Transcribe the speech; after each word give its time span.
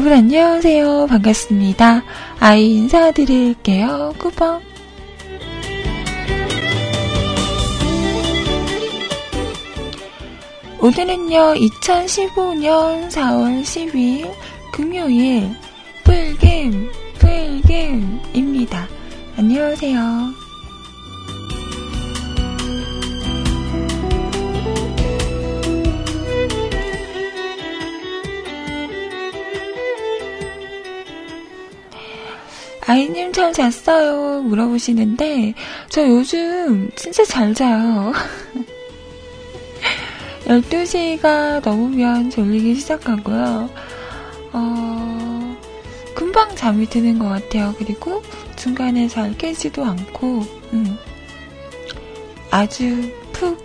짠! 0.00 0.06
여러분 0.06 0.12
안녕하세요. 0.12 1.06
반갑습니다. 1.08 2.02
아이 2.40 2.72
인사드릴게요. 2.72 4.14
꾸벅. 4.18 4.62
오늘은요, 10.80 11.54
2015년 11.54 13.10
4월 13.10 13.62
10일 13.62 14.32
금요일 14.72 15.54
풀겜, 16.04 16.90
풀겜입니다. 17.18 18.88
안녕하세요. 19.36 20.39
아이님 32.90 33.32
잘 33.32 33.52
잤어요? 33.52 34.42
물어보시는데, 34.42 35.54
저 35.90 36.08
요즘 36.08 36.90
진짜 36.96 37.24
잘 37.24 37.54
자요. 37.54 38.12
12시가 40.44 41.64
넘으면 41.64 42.30
졸리기 42.30 42.74
시작하고요. 42.74 43.70
어, 44.52 45.56
금방 46.16 46.56
잠이 46.56 46.86
드는 46.86 47.20
것 47.20 47.28
같아요. 47.28 47.72
그리고 47.78 48.24
중간에 48.56 49.06
잘 49.06 49.38
깨지도 49.38 49.84
않고, 49.84 50.44
음, 50.72 50.98
아주 52.50 53.08
푹 53.32 53.56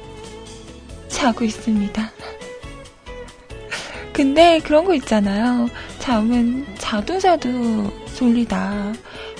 자고 1.07 1.43
있습니다. 1.43 2.11
근데 4.13 4.59
그런 4.59 4.85
거 4.85 4.93
있잖아요. 4.93 5.67
잠은 5.97 6.63
자도 6.77 7.19
자도 7.19 8.05
졸리다. 8.15 8.93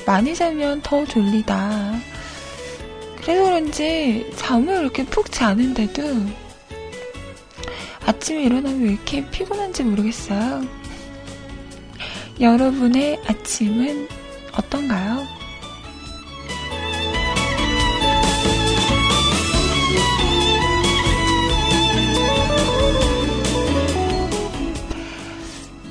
많이 0.06 0.36
자면 0.36 0.82
더 0.82 1.04
졸리다. 1.06 2.00
그래서 3.22 3.44
그런지 3.44 4.32
잠을 4.36 4.82
이렇게 4.82 5.04
푹 5.04 5.32
자는데도 5.32 6.04
아침에 8.06 8.44
일어나면 8.44 8.84
왜 8.84 8.92
이렇게 8.92 9.28
피곤한지 9.32 9.84
모르겠어요. 9.84 10.64
여러분의 12.40 13.20
아침은 13.26 14.08
어떤가요? 14.56 15.26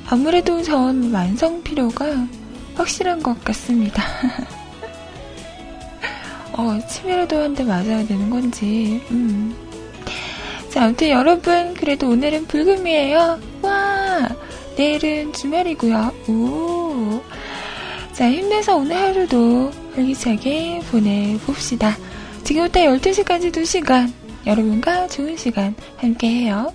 아무래도 0.07 0.61
전 0.61 1.11
완성 1.11 1.61
필요가 1.63 2.05
확실한 2.75 3.21
것 3.23 3.43
같습니다. 3.43 4.03
어, 6.57 6.79
치매라도 6.87 7.37
한 7.41 7.53
대 7.55 7.63
맞아야 7.63 8.05
되는 8.05 8.29
건지, 8.29 9.01
음. 9.11 9.55
자, 10.69 10.85
아무튼 10.85 11.09
여러분, 11.09 11.73
그래도 11.73 12.09
오늘은 12.09 12.47
불금이에요. 12.47 13.39
와! 13.61 14.29
내일은 14.77 15.31
주말이고요. 15.33 16.11
오! 16.29 17.21
자, 18.13 18.29
힘내서 18.31 18.77
오늘 18.77 18.95
하루도 18.95 19.71
활기차게 19.95 20.81
보내봅시다. 20.91 21.97
지금부터 22.43 22.79
12시까지 22.81 23.51
2시간, 23.51 24.11
여러분과 24.45 25.07
좋은 25.07 25.35
시간 25.35 25.75
함께해요. 25.97 26.73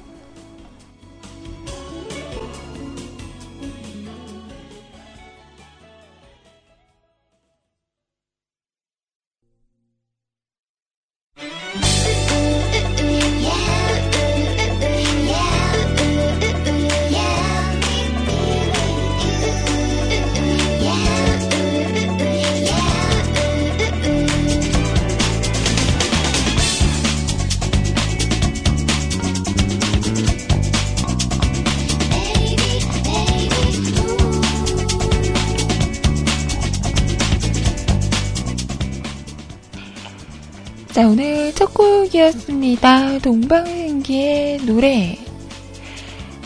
자, 41.00 41.08
오늘 41.08 41.50
첫 41.54 41.72
곡이었습니다. 41.72 43.20
동방신기의 43.20 44.58
노래. 44.66 45.18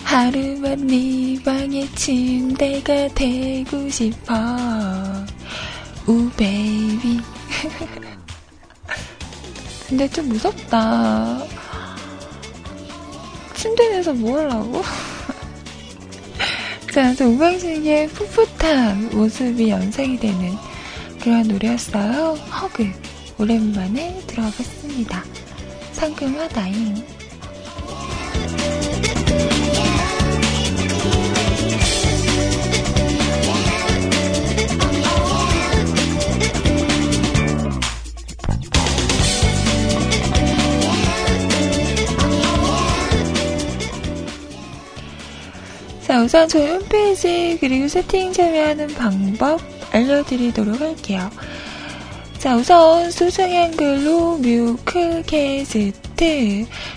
하루만 0.04 0.86
네 0.86 1.36
방의 1.44 1.88
침대가 1.96 3.08
되고 3.08 3.88
싶어. 3.90 4.32
우 6.06 6.30
베이비. 6.36 7.20
근데 9.88 10.08
좀 10.10 10.28
무섭다. 10.28 11.42
침대 13.56 13.88
내서 13.88 14.12
뭐 14.12 14.38
하려고? 14.38 14.82
자, 16.94 17.12
동방신기의 17.16 18.06
풋풋한 18.06 19.18
모습이 19.18 19.68
연상이 19.68 20.16
되는 20.16 20.56
그런 21.20 21.42
노래였어요. 21.48 22.34
허그. 22.34 23.13
오랜만에 23.38 24.22
들어봤습니다. 24.26 25.24
상큼하다잉. 25.92 26.94
자, 46.02 46.22
우선 46.22 46.48
저희 46.48 46.68
홈페이지 46.68 47.58
그리고 47.60 47.88
세팅 47.88 48.32
참여하는 48.32 48.88
방법 48.94 49.60
알려드리도록 49.90 50.80
할게요. 50.80 51.30
자, 52.44 52.54
우선 52.56 53.10
소중한 53.10 53.74
글로 53.74 54.36
뮤클캐스트 54.36 55.96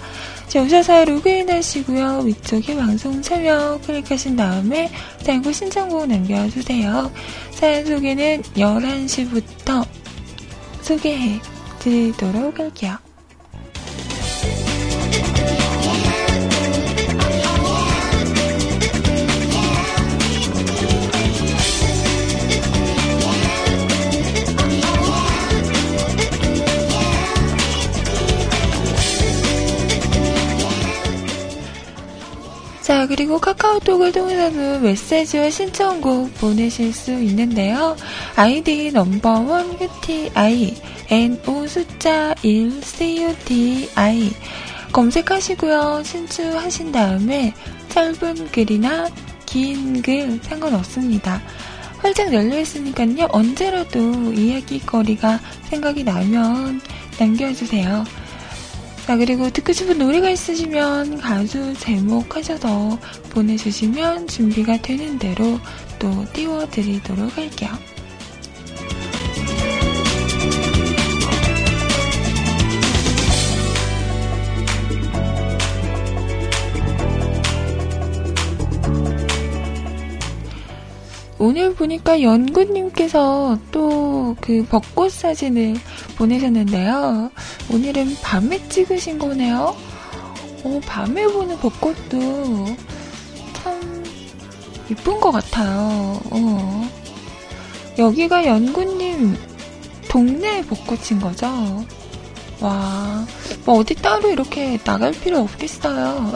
자, 0.49 0.61
오셔서 0.61 1.05
로그인 1.05 1.49
하시고요. 1.49 2.23
위쪽에 2.25 2.75
방송 2.75 3.23
참여 3.23 3.79
클릭하신 3.87 4.35
다음에 4.35 4.91
사연과 5.23 5.53
신청곡 5.53 6.09
남겨주세요. 6.09 7.13
사연 7.53 7.87
소개는 7.87 8.43
11시부터 8.57 9.87
소개해 10.83 11.54
드리도록 11.85 12.59
할게요. 12.59 12.97
자, 32.81 33.07
그리고 33.07 33.39
카카오톡을 33.39 34.13
통해서도 34.13 34.81
메시지와 34.81 35.51
신청곡 35.51 36.35
보내실 36.35 36.95
수 36.95 37.13
있는데요. 37.13 37.97
아이디 38.37 38.91
넘버원 38.91 39.77
QTI, 39.79 40.75
NO 41.11 41.67
숫자 41.67 42.35
1 42.43 42.81
CUTI 42.83 44.31
검색하시고요. 44.93 46.03
신청하신 46.05 46.93
다음에 46.93 47.53
짧은 47.89 48.49
글이나 48.53 49.09
긴 49.47 50.03
글 50.03 50.41
상관없습니다. 50.43 51.41
활짝 51.99 52.33
열려있으니까요. 52.33 53.29
언제라도 53.31 54.33
이야기거리가 54.33 55.41
생각이 55.71 56.05
나면 56.05 56.81
남겨주세요. 57.19 58.05
자, 59.07 59.17
그리고 59.17 59.51
듣고 59.51 59.73
싶은 59.73 59.99
노래가 59.99 60.31
있으시면 60.31 61.19
가수 61.21 61.75
제목 61.79 62.37
하셔서 62.37 62.99
보내주시면 63.31 64.29
준비가 64.29 64.77
되는 64.79 65.19
대로 65.19 65.59
또 65.99 66.25
띄워드리도록 66.33 67.37
할게요. 67.37 67.71
오늘 81.45 81.75
보니까 81.75 82.21
연구님께서 82.23 83.59
또 83.71 84.05
그 84.41 84.65
벚꽃 84.69 85.11
사진을 85.11 85.75
보내셨는데요. 86.17 87.31
오늘은 87.73 88.17
밤에 88.23 88.69
찍으신 88.69 89.19
거네요. 89.19 89.77
어, 90.65 90.81
밤에 90.87 91.27
보는 91.27 91.59
벚꽃도 91.59 92.77
참 93.55 94.05
이쁜 94.91 95.21
것 95.21 95.31
같아요. 95.31 96.21
어. 96.31 96.91
여기가 97.99 98.45
연구님 98.45 99.37
동네 100.09 100.63
벚꽃인 100.67 101.21
거죠? 101.21 101.47
와, 102.61 103.27
뭐 103.65 103.79
어디 103.79 103.95
따로 103.95 104.31
이렇게 104.31 104.79
나갈 104.79 105.13
필요 105.13 105.41
없겠어요. 105.41 106.35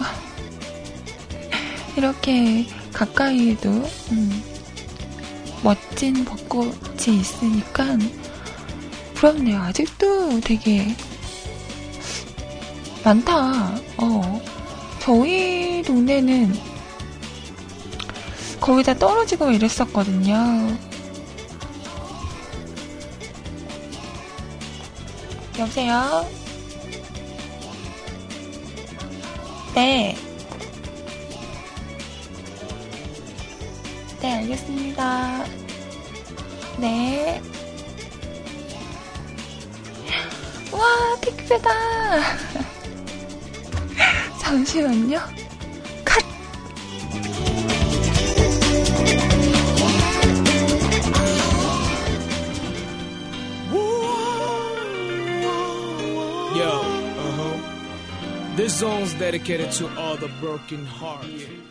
이렇게 1.96 2.66
가까이에도, 2.92 3.68
음, 4.12 4.42
멋진 5.62 6.24
벚꽃이 6.24 7.18
있으니까 7.20 7.98
부럽네요. 9.14 9.60
아직도 9.60 10.40
되게 10.40 10.94
많다. 13.04 13.78
어. 13.98 14.42
저희 15.00 15.82
동네는 15.82 16.54
거의 18.60 18.84
다 18.84 18.94
떨어지고 18.94 19.50
이랬었거든요. 19.50 20.76
여보세요? 25.58 26.26
네. 29.74 30.27
네, 34.20 34.34
알겠습니다. 34.38 35.44
네. 36.78 37.40
와, 40.72 41.16
픽크다. 41.20 41.70
잠시만요. 44.40 45.20
컷! 46.04 46.24
Yo, 56.56 56.80
uh-huh. 56.80 58.56
This 58.56 58.74
song's 58.74 59.14
dedicated 59.14 59.70
to 59.72 59.88
all 59.96 60.16
the 60.16 60.28
broken 60.40 60.84
hearts. 60.84 61.67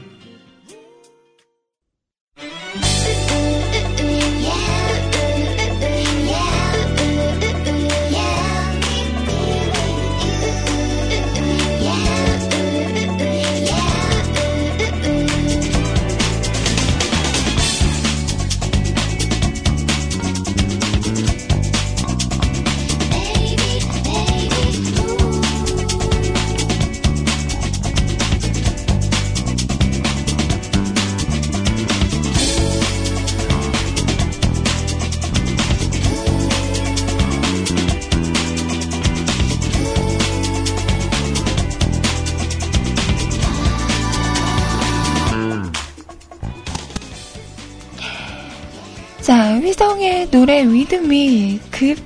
노래 50.32 50.64
With 50.64 51.28
Me 51.28 51.60
급 51.72 51.98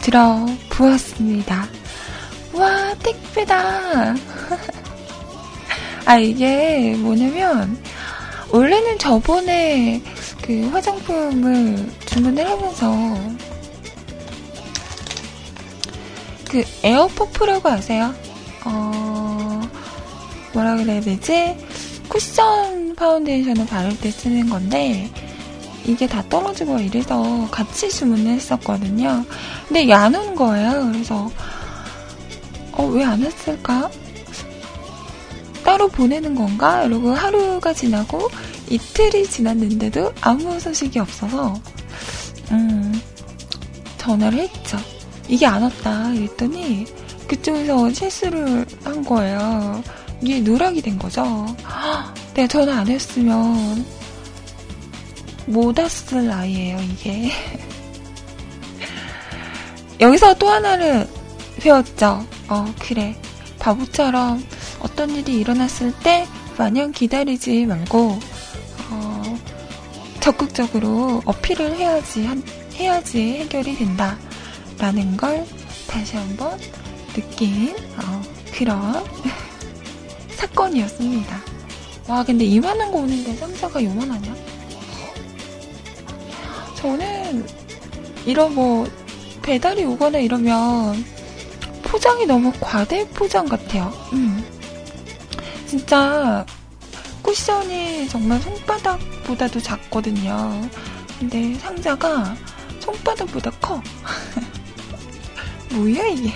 들어보았습니다. 0.00 1.68
와, 2.52 2.94
택배다! 3.02 4.14
아, 6.04 6.18
이게 6.18 6.94
뭐냐면, 6.98 7.80
원래는 8.50 8.98
저번에 8.98 10.02
그 10.42 10.68
화장품을 10.70 11.88
주문을 12.06 12.50
하면서, 12.50 12.92
그 16.50 16.64
air 16.82 17.05
puff라고 17.05 17.68
아세요? 17.68 18.12
어, 18.64 19.60
뭐라 20.52 20.76
그래야 20.76 21.00
되지? 21.00 21.56
쿠션 22.08 22.96
파운데이션을 22.96 23.66
바를 23.66 23.96
때 23.98 24.10
쓰는 24.10 24.50
건데, 24.50 25.08
이게 25.86 26.06
다 26.06 26.22
떨어지고 26.28 26.78
이래서 26.78 27.48
같이 27.50 27.90
주문을 27.90 28.32
했었거든요. 28.32 29.24
근데 29.66 29.82
이게 29.82 29.92
안 29.92 30.14
오는 30.14 30.34
거예요. 30.34 30.90
그래서 30.92 31.30
어, 32.72 32.84
왜 32.86 33.04
안 33.04 33.22
왔을까? 33.22 33.90
따로 35.64 35.88
보내는 35.88 36.34
건가? 36.34 36.84
이러고 36.84 37.12
하루가 37.12 37.72
지나고 37.72 38.28
이틀이 38.68 39.26
지났는데도 39.28 40.12
아무 40.20 40.58
소식이 40.58 40.98
없어서 40.98 41.54
음, 42.50 43.00
전화를 43.98 44.40
했죠. 44.40 44.78
이게 45.28 45.46
안 45.46 45.62
왔다. 45.62 46.10
이랬더니 46.10 46.86
그쪽에서 47.28 47.92
실수를 47.92 48.66
한 48.84 49.04
거예요. 49.04 49.82
이게 50.20 50.40
누락이 50.40 50.82
된 50.82 50.98
거죠. 50.98 51.46
내가 52.34 52.46
전화 52.48 52.78
안 52.80 52.88
했으면 52.88 53.84
못 55.46 55.78
왔을 55.78 56.30
아이예요, 56.30 56.78
이게. 56.80 57.30
여기서 60.00 60.34
또 60.34 60.48
하나를 60.48 61.06
배웠죠. 61.60 62.24
어, 62.48 62.74
그래. 62.80 63.14
바보처럼 63.58 64.44
어떤 64.80 65.10
일이 65.10 65.36
일어났을 65.36 65.92
때 66.00 66.26
마냥 66.58 66.90
기다리지 66.92 67.66
말고, 67.66 68.18
어, 68.90 69.38
적극적으로 70.20 71.22
어필을 71.24 71.76
해야지, 71.76 72.24
한, 72.26 72.42
해야지 72.74 73.38
해결이 73.38 73.76
된다. 73.76 74.18
라는 74.78 75.16
걸 75.16 75.46
다시 75.86 76.16
한번 76.16 76.58
느낀, 77.12 77.74
어, 77.98 78.22
그런 78.52 79.04
사건이었습니다. 80.36 81.40
와, 82.08 82.24
근데 82.24 82.44
이만한 82.44 82.90
거 82.90 82.98
오는데 82.98 83.36
쌈사가 83.36 83.82
요만하냐? 83.84 84.51
저는 86.82 87.46
이런 88.26 88.56
뭐 88.56 88.84
배달이 89.40 89.84
오거나 89.84 90.18
이러면 90.18 91.04
포장이 91.84 92.26
너무 92.26 92.52
과대 92.60 93.06
포장 93.10 93.46
같아요. 93.46 93.92
음. 94.12 94.44
진짜 95.64 96.44
쿠션이 97.22 98.08
정말 98.08 98.40
손바닥보다도 98.40 99.60
작거든요. 99.60 100.68
근데 101.20 101.54
상자가 101.54 102.34
손바닥보다 102.80 103.52
커. 103.60 103.80
뭐야 105.70 106.04
이게? 106.08 106.32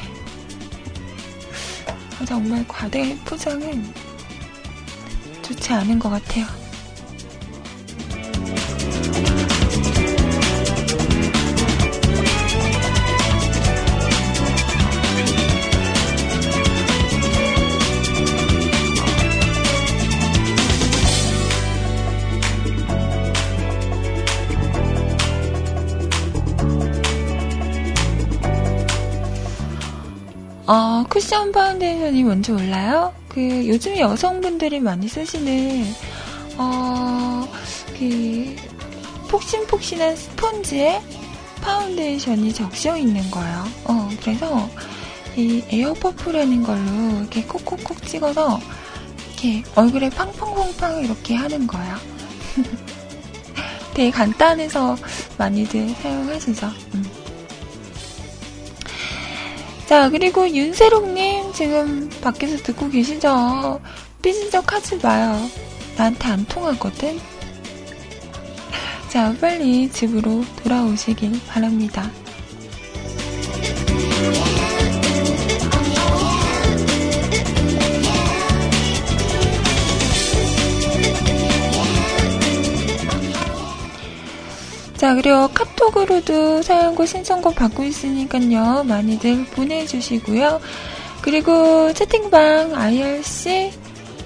정말 2.24 2.64
과대 2.68 3.18
포장은 3.24 3.92
좋지 5.42 5.72
않은 5.72 5.98
것 5.98 6.08
같아요. 6.08 6.46
쿠션 31.16 31.50
파운데이션이 31.50 32.24
뭔지 32.24 32.52
몰라요? 32.52 33.10
그, 33.28 33.40
요즘 33.66 33.96
여성분들이 33.96 34.80
많이 34.80 35.08
쓰시는, 35.08 35.86
어, 36.58 37.48
그, 37.98 38.54
폭신폭신한 39.30 40.14
스펀지에 40.14 41.00
파운데이션이 41.62 42.52
적셔 42.52 42.98
있는 42.98 43.30
거예요. 43.30 43.64
어, 43.84 44.10
그래서 44.20 44.68
이 45.38 45.64
air 45.70 45.91
puff라는 45.91 46.62
걸로 46.62 47.18
이렇게 47.20 47.44
콕콕콕 47.44 48.02
찍어서 48.06 48.60
이렇게 49.26 49.62
얼굴에 49.74 50.10
팡팡팡팡 50.10 51.02
이렇게 51.02 51.34
하는 51.34 51.66
거예요. 51.66 51.96
되게 53.94 54.10
간단해서 54.10 54.94
많이들 55.38 55.88
사용하시죠. 56.02 56.66
음. 56.92 57.15
자, 59.86 60.10
그리고 60.10 60.48
윤세롱님 60.48 61.52
지금 61.52 62.10
밖에서 62.20 62.56
듣고 62.62 62.90
계시죠? 62.90 63.80
삐진 64.20 64.50
척 64.50 64.72
하지 64.72 64.96
마요. 64.96 65.48
나한테 65.96 66.28
안 66.28 66.44
통하거든? 66.46 67.20
자, 69.08 69.32
빨리 69.40 69.88
집으로 69.88 70.44
돌아오시길 70.62 71.40
바랍니다. 71.46 72.10
자, 84.96 85.14
그리고 85.14 85.48
카톡으로도 85.48 86.62
사연과 86.62 87.04
신청곡 87.04 87.54
받고 87.54 87.84
있으니까요. 87.84 88.84
많이들 88.84 89.44
보내주시고요. 89.46 90.60
그리고 91.20 91.92
채팅방 91.92 92.74
IRC 92.74 93.72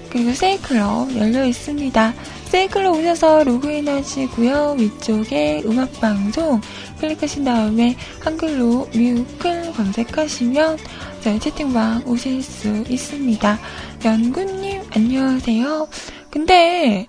그리고 0.09 0.33
세이클럽 0.33 1.15
열려 1.17 1.45
있습니다. 1.45 2.13
세이클럽 2.45 2.95
오셔서 2.95 3.43
로그인 3.43 3.87
하시고요. 3.87 4.75
위쪽에 4.77 5.63
음악방송 5.65 6.61
클릭하신 6.99 7.43
다음에 7.43 7.95
한글로 8.19 8.87
뮤클 8.93 9.73
검색하시면 9.73 10.77
저희 11.21 11.39
채팅방 11.39 12.03
오실 12.05 12.41
수 12.43 12.83
있습니다. 12.87 13.59
연구님, 14.05 14.83
안녕하세요. 14.93 15.87
근데 16.29 17.07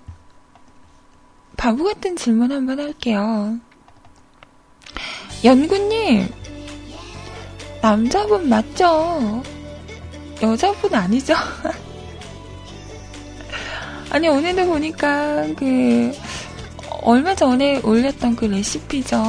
바보 1.63 1.85
같은 1.85 2.17
질문 2.17 2.51
한번 2.51 2.77
할게요. 2.77 3.57
연구님, 5.45 6.27
남자분 7.81 8.49
맞죠? 8.49 9.41
여자분 10.41 10.93
아니죠? 10.93 11.33
아니, 14.11 14.27
오늘도 14.27 14.65
보니까 14.65 15.47
그, 15.55 16.11
얼마 17.01 17.33
전에 17.33 17.77
올렸던 17.77 18.35
그 18.35 18.43
레시피죠. 18.43 19.23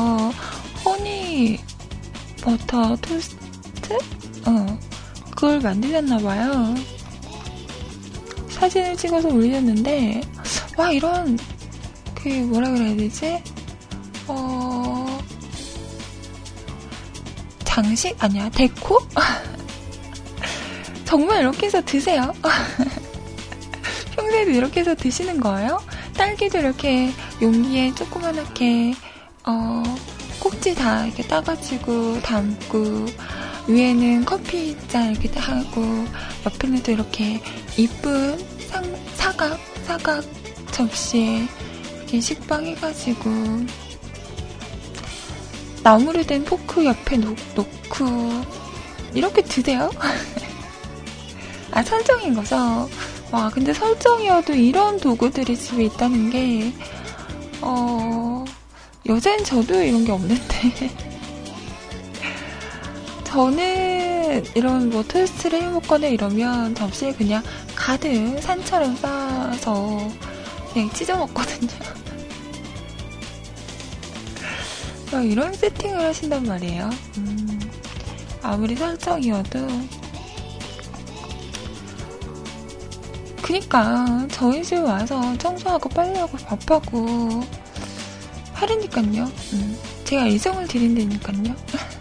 허니 0.84 1.60
버터 2.42 2.96
토스트? 2.96 3.94
어, 4.44 4.78
그걸 5.30 5.60
만드셨나봐요. 5.60 6.74
사진을 8.50 8.96
찍어서 8.96 9.28
올렸는데, 9.28 10.20
와, 10.76 10.90
이런 10.90 11.38
그 12.24 12.30
뭐라 12.30 12.70
그래야 12.70 12.96
되지? 12.96 13.42
어 14.26 15.20
장식 17.64 18.16
아니야 18.18 18.48
데코? 18.48 18.98
정말 21.04 21.42
이렇게 21.42 21.66
해서 21.66 21.82
드세요. 21.84 22.32
평소에도 24.16 24.52
이렇게 24.52 24.80
해서 24.80 24.94
드시는 24.94 25.38
거예요? 25.38 25.82
딸기도 26.14 26.60
이렇게 26.60 27.12
용기에 27.42 27.94
조그만하게 27.94 28.94
어 29.44 29.82
꼭지 30.40 30.74
다 30.74 31.04
이렇게 31.04 31.24
따가지고 31.24 32.22
담고 32.22 33.04
위에는 33.68 34.24
커피 34.24 34.78
잔 34.88 35.10
이렇게 35.10 35.28
하고 35.38 35.82
옆에는 36.46 36.82
또 36.84 36.92
이렇게 36.92 37.42
이쁜 37.76 38.38
상, 38.60 38.82
사각 39.14 39.60
사각 39.84 40.24
접시에 40.72 41.46
이렇게 42.14 42.20
식빵해가지고 42.20 43.30
나무로 45.82 46.22
된 46.22 46.44
포크 46.44 46.84
옆에 46.84 47.16
놓, 47.16 47.36
놓고 47.56 48.04
이렇게 49.14 49.42
드세요? 49.42 49.90
아 51.72 51.82
설정인 51.82 52.34
거죠? 52.34 52.88
와 53.32 53.50
근데 53.50 53.72
설정이어도 53.72 54.54
이런 54.54 54.98
도구들이 55.00 55.56
집에 55.56 55.86
있다는 55.86 56.30
게 56.30 56.72
어... 57.60 58.44
여자인 59.06 59.42
저도 59.44 59.82
이런 59.82 60.04
게 60.04 60.12
없는데 60.12 60.44
저는 63.24 64.44
이런 64.54 64.88
뭐 64.88 65.02
토스트를 65.02 65.62
해먹거나 65.62 66.06
이러면 66.06 66.74
접시에 66.74 67.12
그냥 67.12 67.42
가득 67.74 68.38
산처럼 68.40 68.96
싸서 68.96 69.98
그냥 70.74 70.90
찢어 70.90 71.16
먹거든요. 71.16 71.70
어, 75.12 75.20
이런 75.20 75.52
세팅을 75.54 76.00
하신단 76.00 76.42
말이에요. 76.42 76.90
음, 77.18 77.60
아무리 78.42 78.74
설정이어도. 78.74 79.68
그니까, 83.40 84.26
저희 84.32 84.64
집 84.64 84.78
와서 84.78 85.38
청소하고 85.38 85.88
빨래하고 85.90 86.36
밥하고 86.38 87.44
하려니까요. 88.54 89.30
음, 89.52 89.78
제가 90.04 90.26
일정을 90.26 90.66
드린다니까요. 90.66 91.54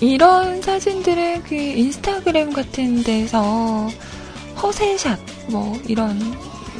이런 0.00 0.62
사진들은 0.62 1.42
그 1.44 1.54
인스타그램 1.54 2.52
같은 2.52 3.02
데서 3.02 3.88
허세샷 4.62 5.18
뭐 5.48 5.76
이런 5.88 6.18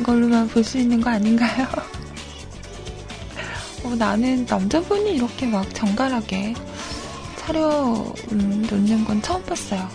걸로만 0.05 0.49
볼 0.49 0.63
수 0.65 0.79
있는 0.79 1.01
거 1.01 1.11
아닌가요? 1.11 1.67
어, 3.85 3.95
나는 3.97 4.47
남자분이 4.49 5.17
이렇게 5.17 5.47
막 5.47 5.73
정갈하게 5.75 6.55
차려 7.39 8.13
음, 8.33 8.67
놓는 8.71 9.05
건 9.05 9.21
처음 9.23 9.43
봤어요. 9.45 9.89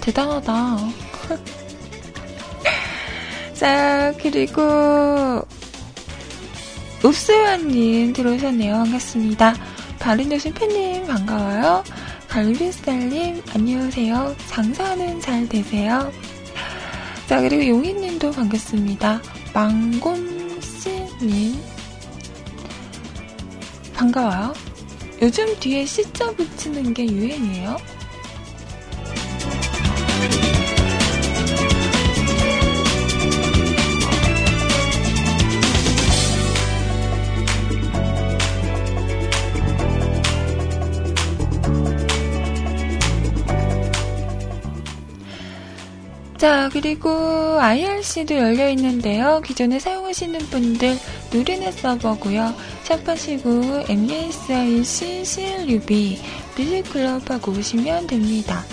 대단하다. 0.00 0.78
자, 3.54 4.12
그리고 4.20 5.42
읍스완님 7.04 8.12
들어오셨네요. 8.12 8.74
반갑습니다. 8.74 9.54
바른여신 10.00 10.54
팬님 10.54 11.06
반가워요. 11.06 11.84
갈비살님 12.28 13.42
안녕하세요. 13.54 14.34
장사는 14.48 15.20
잘 15.20 15.48
되세요. 15.48 16.10
자 17.28 17.40
그리고 17.40 17.68
용희님도 17.68 18.32
반갑습니다. 18.32 19.20
망곰씨님 19.52 20.40
반가워요. 23.94 24.54
요즘 25.22 25.54
뒤에 25.60 25.84
C자 25.84 26.30
붙이는 26.32 26.94
게 26.94 27.04
유행이에요? 27.06 27.76
자, 46.40 46.70
그리고 46.72 47.10
IRC도 47.60 48.34
열려 48.34 48.70
있는데요. 48.70 49.42
기존에 49.44 49.78
사용하시는 49.78 50.38
분들 50.48 50.98
누리넷 51.30 51.78
서버고요. 51.78 52.54
샵하시고 52.84 53.84
MBSIC 53.86 55.22
CLUB 55.22 56.18
뮤직클럽하고 56.56 57.52
오시면 57.52 58.06
됩니다. 58.06 58.64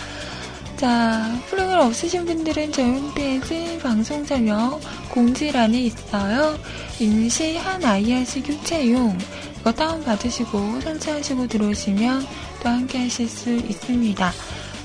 자, 0.78 1.38
프로그램 1.50 1.82
없으신 1.82 2.24
분들은 2.26 2.72
저희 2.72 2.86
홈페이지 2.86 3.78
방송 3.80 4.26
참여 4.26 4.80
공지란에 5.10 5.78
있어요. 5.82 6.58
임시 7.02 7.58
한 7.58 7.84
IRC 7.84 8.44
교체용 8.44 9.18
이거 9.60 9.74
다운받으시고 9.74 10.80
설치하시고 10.80 11.48
들어오시면 11.48 12.26
또 12.64 12.70
함께 12.70 13.00
하실 13.00 13.28
수 13.28 13.50
있습니다. 13.54 14.32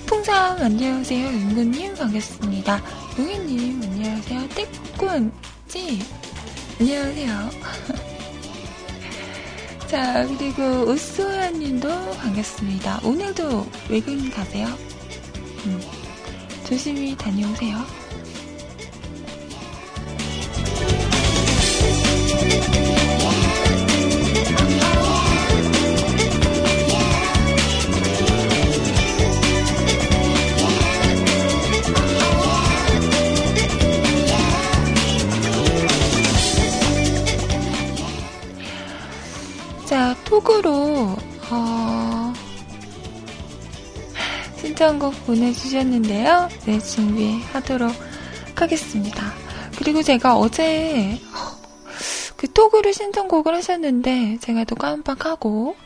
풍상 0.07 0.59
안녕하세요. 0.61 1.27
윤구님 1.27 1.95
반갑습니다. 1.95 2.81
용희님 3.19 3.83
안녕하세요. 3.83 4.49
떼꾼지 4.49 6.01
안녕하세요. 6.81 7.51
자, 9.87 10.27
그리고 10.27 10.63
우소야 10.91 11.51
님도 11.51 11.89
반갑습니다. 12.13 13.01
오늘도 13.05 13.67
외근 13.91 14.31
가세요? 14.31 14.67
음, 15.67 15.81
조심히 16.67 17.15
다녀오세요. 17.17 17.77
톡으로, 40.33 41.15
어, 41.51 42.33
신청곡 44.57 45.27
보내주셨는데요. 45.27 46.49
네, 46.65 46.79
준비하도록 46.81 47.93
하겠습니다. 48.55 49.35
그리고 49.77 50.03
제가 50.03 50.39
어제, 50.39 51.21
그 52.37 52.51
톡으로 52.51 52.93
신청곡을 52.93 53.55
하셨는데, 53.57 54.39
제가 54.41 54.65
또 54.65 54.75
깜빡하고, 54.75 55.77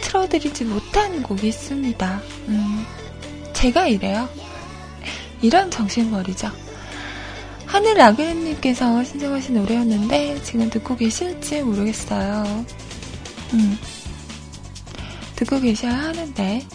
틀어드리지 0.00 0.64
못한 0.64 1.22
곡이 1.22 1.46
있습니다. 1.46 2.20
음, 2.48 2.84
제가 3.52 3.86
이래요. 3.86 4.28
이런 5.40 5.70
정신머리죠. 5.70 6.50
하늘 7.64 7.94
라그님께서 7.94 9.04
신청하신 9.04 9.54
노래였는데 9.54 10.42
지금 10.42 10.68
듣고 10.68 10.96
계실지 10.96 11.62
모르겠어요. 11.62 12.64
음, 13.52 13.78
듣고 15.36 15.60
계셔야 15.60 15.94
하는데 15.94 16.66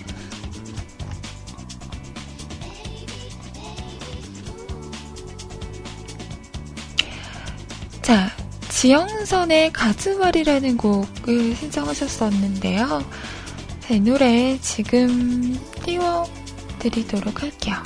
자, 8.02 8.30
지영선의 8.70 9.74
가슴앓이라는 9.74 10.78
곡을 10.78 11.56
신청하셨었는데요. 11.56 13.04
자, 13.80 13.94
이 13.96 14.00
노래 14.00 14.60
지금 14.62 15.60
띄워드리도록 15.84 17.42
할게요. 17.42 17.78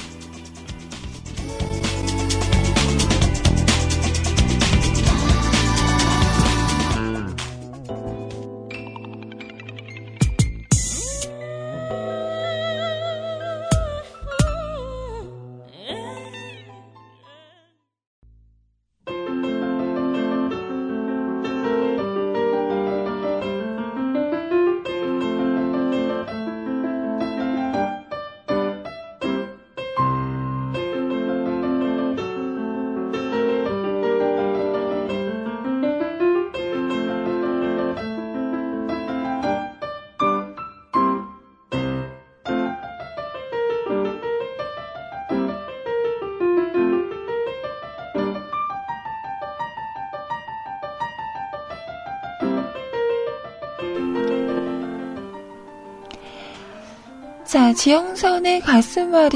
자, 57.50 57.74
지영선의 57.74 58.62
가슴앓이였습니다. 58.62 59.28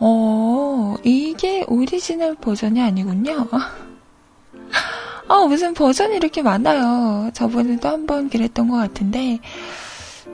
어, 0.00 0.96
이게 1.04 1.64
오리지널 1.68 2.34
버전이 2.34 2.82
아니군요. 2.82 3.46
아, 5.28 5.44
무슨 5.46 5.72
버전이 5.72 6.16
이렇게 6.16 6.42
많아요. 6.42 7.30
저번에도 7.32 7.88
한 7.88 8.06
번 8.06 8.28
그랬던 8.28 8.68
것 8.68 8.76
같은데, 8.78 9.38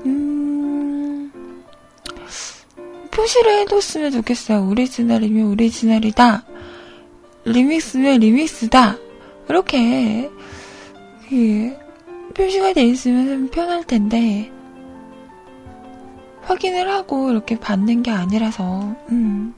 음, 0.07 1.31
표시를 3.11 3.59
해뒀으면 3.61 4.13
좋겠어요. 4.13 4.67
오리지널이면 4.71 5.49
오리지널이다. 5.51 6.45
리믹스면 7.45 8.21
리믹스다. 8.21 8.97
이렇게, 9.51 10.31
그, 11.29 11.77
표시가 12.35 12.73
돼 12.73 12.85
있으면 12.85 13.51
편할 13.51 13.85
텐데, 13.85 14.51
확인을 16.47 16.89
하고 16.89 17.31
이렇게 17.31 17.59
받는 17.59 18.03
게 18.03 18.11
아니라서, 18.11 18.95
음, 19.11 19.55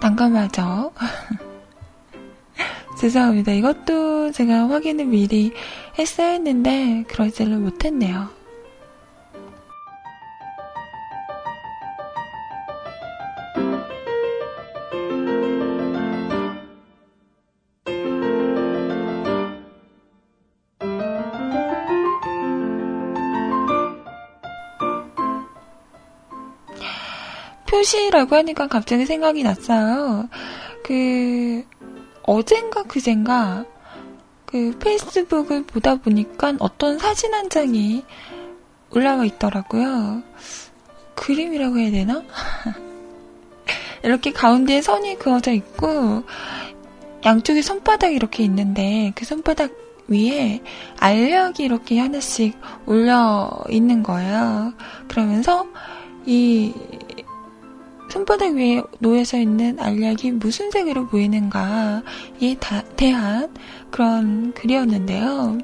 난감하죠. 0.00 0.92
죄송합니다. 3.00 3.52
이것도 3.52 4.32
제가 4.32 4.68
확인을 4.68 5.06
미리 5.06 5.52
했어야 5.98 6.32
했는데, 6.32 7.04
그러지를 7.08 7.58
못했네요. 7.58 8.35
표시라고 27.76 28.36
하니까 28.36 28.68
갑자기 28.68 29.04
생각이 29.04 29.42
났어요. 29.42 30.28
그, 30.82 31.64
어젠가 32.22 32.84
그젠가, 32.84 33.64
그 34.46 34.76
페이스북을 34.78 35.64
보다 35.64 35.96
보니까 35.96 36.54
어떤 36.58 36.98
사진 36.98 37.34
한 37.34 37.50
장이 37.50 38.04
올라와 38.90 39.24
있더라고요. 39.26 40.22
그림이라고 41.14 41.78
해야 41.78 41.90
되나? 41.90 42.22
이렇게 44.02 44.32
가운데에 44.32 44.80
선이 44.80 45.18
그어져 45.18 45.52
있고, 45.52 46.22
양쪽에 47.24 47.60
손바닥이 47.60 48.14
이렇게 48.14 48.42
있는데, 48.44 49.12
그 49.14 49.24
손바닥 49.24 49.72
위에 50.08 50.62
알약이 51.00 51.64
이렇게 51.64 51.98
하나씩 51.98 52.56
올려 52.86 53.50
있는 53.68 54.02
거예요. 54.04 54.72
그러면서 55.08 55.66
이 56.24 56.72
손바닥 58.08 58.54
위에 58.54 58.82
놓여져 58.98 59.38
있는 59.38 59.78
알약이 59.80 60.32
무슨 60.32 60.70
색으로 60.70 61.06
보이는가에 61.08 62.56
다, 62.60 62.82
대한 62.96 63.52
그런 63.90 64.52
글이었는데요. 64.54 65.58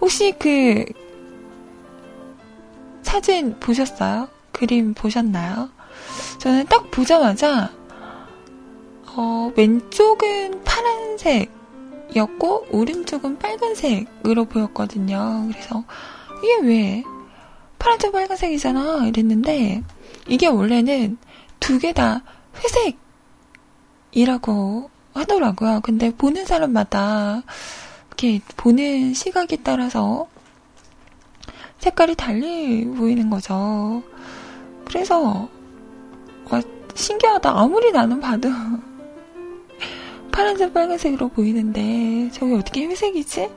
혹시 0.00 0.34
그 0.38 0.84
사진 3.02 3.58
보셨어요? 3.60 4.28
그림 4.52 4.94
보셨나요? 4.94 5.70
저는 6.38 6.66
딱 6.66 6.90
보자마자 6.90 7.70
어, 9.16 9.50
왼쪽은 9.56 10.62
파란색이었고 10.64 12.66
오른쪽은 12.70 13.38
빨간색으로 13.38 14.44
보였거든요. 14.44 15.48
그래서 15.50 15.84
이게 16.38 16.66
왜 16.66 17.02
파란색 17.78 18.12
빨간색이잖아 18.12 19.06
이랬는데 19.06 19.82
이게 20.28 20.48
원래는 20.48 21.16
두 21.60 21.78
개 21.78 21.92
다 21.92 22.22
회색이라고 24.12 24.90
하더라고요. 25.14 25.80
근데 25.82 26.10
보는 26.14 26.44
사람마다 26.46 27.42
이렇게 28.08 28.40
보는 28.56 29.14
시각에 29.14 29.56
따라서 29.62 30.28
색깔이 31.78 32.14
달리 32.14 32.84
보이는 32.86 33.28
거죠. 33.30 34.02
그래서 34.86 35.48
와, 36.50 36.62
신기하다. 36.94 37.50
아무리 37.58 37.92
나는 37.92 38.20
봐도 38.20 38.48
파란색, 40.32 40.72
빨간색으로 40.74 41.28
보이는데 41.28 42.30
저게 42.32 42.54
어떻게 42.54 42.86
회색이지? 42.86 43.50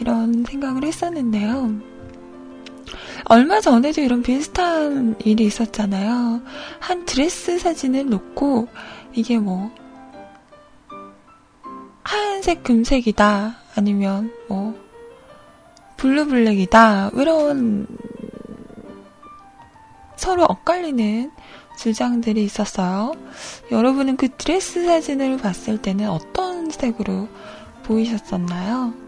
이런 0.00 0.44
생각을 0.44 0.84
했었는데요. 0.84 1.91
얼마 3.24 3.60
전에도 3.60 4.00
이런 4.00 4.22
비슷한 4.22 5.16
일이 5.24 5.44
있었잖아요. 5.44 6.42
한 6.80 7.04
드레스 7.04 7.58
사진을 7.58 8.08
놓고 8.08 8.68
이게 9.14 9.38
뭐 9.38 9.70
하얀색 12.04 12.64
금색이다. 12.64 13.56
아니면 13.74 14.32
뭐 14.48 14.74
블루블랙이다. 15.96 17.10
이런 17.14 17.86
서로 20.16 20.44
엇갈리는 20.44 21.30
주장들이 21.78 22.44
있었어요. 22.44 23.12
여러분은 23.70 24.16
그 24.16 24.28
드레스 24.28 24.84
사진을 24.84 25.38
봤을 25.38 25.80
때는 25.80 26.08
어떤 26.08 26.70
색으로 26.70 27.28
보이셨었나요? 27.82 29.01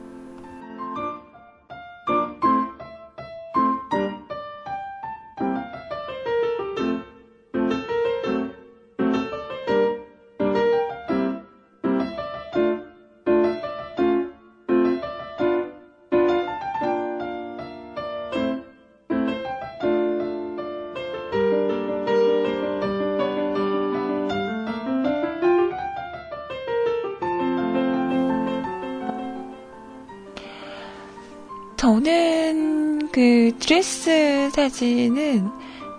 드레스 33.67 34.51
사진은 34.51 35.51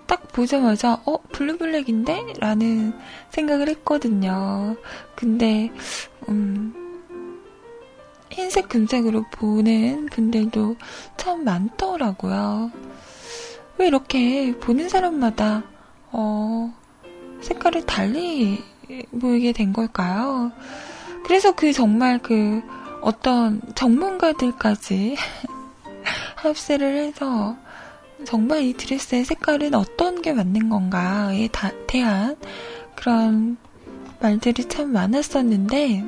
딱 0.06 0.28
보자마자 0.28 1.02
어 1.04 1.18
블루블랙인데? 1.32 2.34
라는 2.38 2.94
생각을 3.30 3.68
했거든요. 3.70 4.76
근데 5.16 5.72
음 6.28 7.42
흰색 8.30 8.68
금색으로 8.68 9.24
보는 9.32 10.06
분들도 10.12 10.76
참 11.16 11.42
많더라고요. 11.42 12.70
왜 13.78 13.88
이렇게 13.88 14.56
보는 14.58 14.88
사람마다 14.88 15.64
어 16.12 16.72
색깔을 17.40 17.84
달리 17.84 18.62
보이게 19.20 19.50
된 19.50 19.72
걸까요? 19.72 20.52
그래서 21.24 21.50
그 21.50 21.72
정말 21.72 22.20
그 22.22 22.62
어떤 23.00 23.60
전문가들까지 23.74 25.16
합세를 26.36 26.96
해서 26.96 27.56
정말 28.24 28.62
이 28.62 28.72
드레스의 28.72 29.24
색깔은 29.24 29.74
어떤 29.74 30.22
게 30.22 30.32
맞는 30.32 30.68
건가에 30.68 31.48
대한 31.86 32.36
그런 32.94 33.56
말들이 34.20 34.64
참 34.68 34.92
많았었는데 34.92 36.04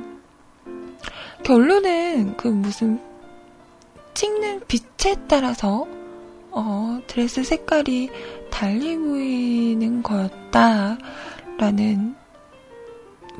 결론은 1.44 2.36
그 2.36 2.48
무슨 2.48 3.00
찍는 4.14 4.62
빛에 4.66 5.16
따라서 5.28 5.86
어, 6.50 7.00
드레스 7.06 7.44
색깔이 7.44 8.10
달리 8.50 8.96
보이는 8.96 10.02
거였다라는 10.02 10.98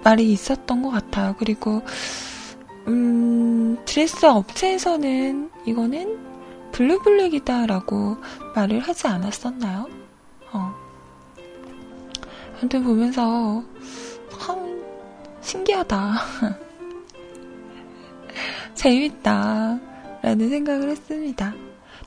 말이 0.05 0.31
있었던 0.33 0.83
것 0.83 0.91
같아요. 0.91 1.35
그리고 1.39 1.83
음, 2.87 3.77
드레스 3.85 4.27
업체에서는 4.27 5.51
이거는 5.67 6.19
blue 6.73 7.09
black이다라고 7.09 8.19
말을 8.55 8.81
하지 8.81 9.07
않았었나요? 9.07 9.89
어. 10.53 10.75
아무튼 12.59 12.83
보면서 12.85 13.63
참 14.41 14.83
신기하다. 15.41 16.15
재밌다. 18.75 19.79
라는 20.23 20.49
생각을 20.51 20.91
했습니다. 20.91 21.55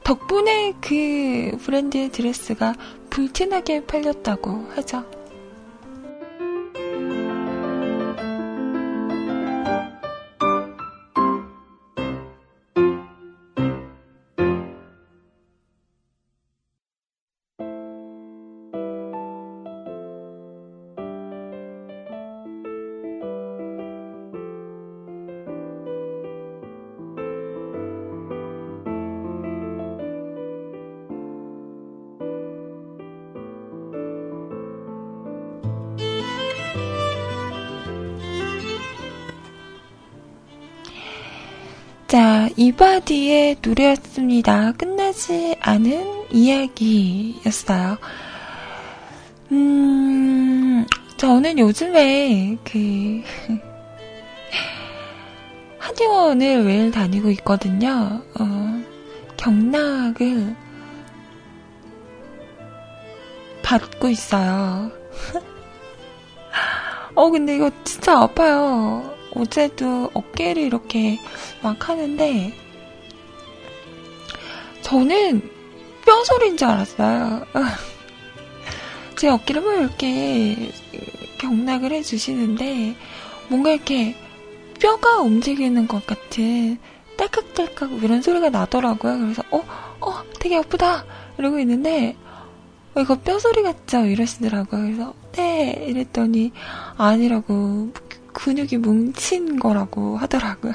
덕분에 0.03 0.73
그 0.81 1.57
브랜드의 1.63 2.09
드레스가 2.09 2.73
불티나게 3.09 3.85
팔렸다고 3.85 4.67
하죠. 4.75 5.05
자, 42.71 42.95
이바디의 42.95 43.57
노래였습니다. 43.61 44.71
끝나지 44.73 45.55
않은 45.59 46.31
이야기였어요. 46.31 47.97
음, 49.51 50.85
저는 51.17 51.59
요즘에 51.59 52.57
그, 52.63 53.21
한의원을 55.79 56.63
매일 56.63 56.91
다니고 56.91 57.29
있거든요. 57.31 58.21
어, 58.39 58.81
경락을 59.37 60.55
받고 63.63 64.07
있어요. 64.09 64.91
어, 67.15 67.29
근데 67.29 67.55
이거 67.55 67.69
진짜 67.83 68.21
아파요. 68.21 69.13
어제도 69.35 70.09
어깨를 70.13 70.63
이렇게 70.63 71.17
막 71.61 71.89
하는데 71.89 72.60
저는 74.91 75.41
뼈소리인 76.05 76.57
줄 76.57 76.67
알았어요. 76.67 77.45
제 79.15 79.29
어깨를 79.29 79.61
뭐 79.61 79.71
이렇게 79.71 80.73
경락을 81.37 81.93
해주시는데 81.93 82.97
뭔가 83.47 83.71
이렇게 83.71 84.17
뼈가 84.81 85.19
움직이는 85.19 85.87
것 85.87 86.05
같은 86.05 86.77
딸깍딸깍 87.15 88.03
이런 88.03 88.21
소리가 88.21 88.49
나더라고요. 88.49 89.17
그래서 89.17 89.43
어, 89.51 89.63
어, 90.01 90.23
되게 90.41 90.57
아프다 90.57 91.05
이러고 91.37 91.59
있는데 91.59 92.17
어, 92.93 92.99
이거 92.99 93.15
뼈소리 93.15 93.63
같죠? 93.63 94.05
이러시더라고요. 94.05 94.81
그래서 94.81 95.13
네 95.31 95.85
이랬더니 95.87 96.51
아니라고 96.97 97.93
근육이 98.33 98.75
뭉친 98.75 99.57
거라고 99.57 100.17
하더라고요. 100.17 100.73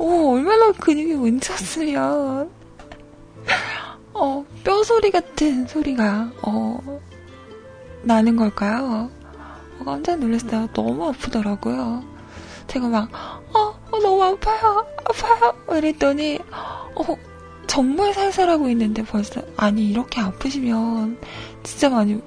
오, 0.00 0.32
얼마나 0.32 0.72
근육이 0.72 1.12
뭉쳤으면, 1.12 2.50
어, 4.14 4.46
뼈 4.64 4.82
소리 4.82 5.10
같은 5.10 5.66
소리가, 5.66 6.32
어, 6.40 7.00
나는 8.00 8.34
걸까요? 8.34 9.10
어, 9.78 9.84
깜짝 9.84 10.18
놀랐어요. 10.18 10.68
너무 10.72 11.06
아프더라고요. 11.10 12.02
제가 12.66 12.88
막, 12.88 13.10
어, 13.54 13.78
어 13.90 13.98
너무 13.98 14.24
아파요, 14.24 14.86
아파요. 15.04 15.54
이랬더니, 15.76 16.38
어, 16.50 17.16
정말 17.66 18.14
살살하고 18.14 18.70
있는데 18.70 19.02
벌써, 19.02 19.42
아니, 19.58 19.90
이렇게 19.90 20.22
아프시면 20.22 21.18
진짜 21.62 21.90
많이 21.90 22.18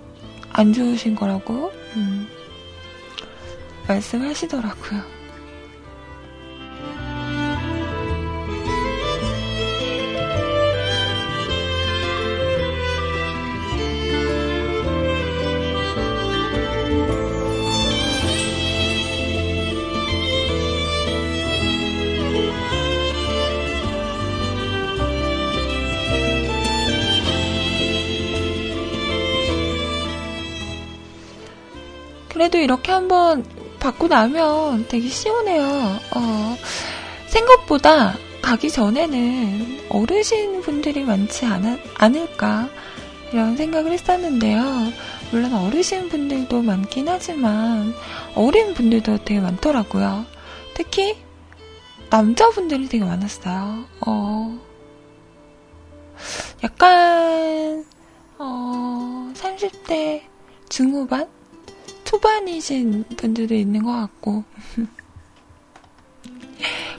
안 0.52 0.74
좋으신 0.74 1.16
거라고, 1.16 1.72
음. 1.96 2.28
말씀하시더라고요. 3.88 5.23
그래도 32.54 32.66
이렇게 32.66 32.92
한번 32.92 33.44
받고 33.80 34.10
나면 34.10 34.86
되게 34.88 35.08
시원해요. 35.08 35.66
어, 36.16 36.58
생각보다 37.26 38.14
가기 38.44 38.70
전에는 38.70 39.88
어르신 39.90 40.62
분들이 40.62 41.04
많지 41.04 41.48
않, 41.48 41.80
않을까 41.96 42.70
이런 43.32 43.58
생각을 43.58 43.92
했었는데요. 43.94 44.62
물론 45.32 45.52
어르신 45.52 46.10
분들도 46.10 46.62
많긴 46.62 47.10
하지만 47.10 47.96
어린 48.36 48.76
분들도 48.76 49.24
되게 49.26 49.40
많더라고요. 49.40 50.24
특히 50.76 51.18
남자분들이 52.12 52.88
되게 52.88 53.04
많았어요. 53.04 53.86
어, 54.06 54.60
약간, 56.64 57.84
어, 58.38 59.34
30대 59.34 60.22
중후반? 60.70 61.28
초반이신 62.14 63.06
분들도 63.18 63.56
있는 63.56 63.82
것 63.84 63.92
같고. 63.92 64.44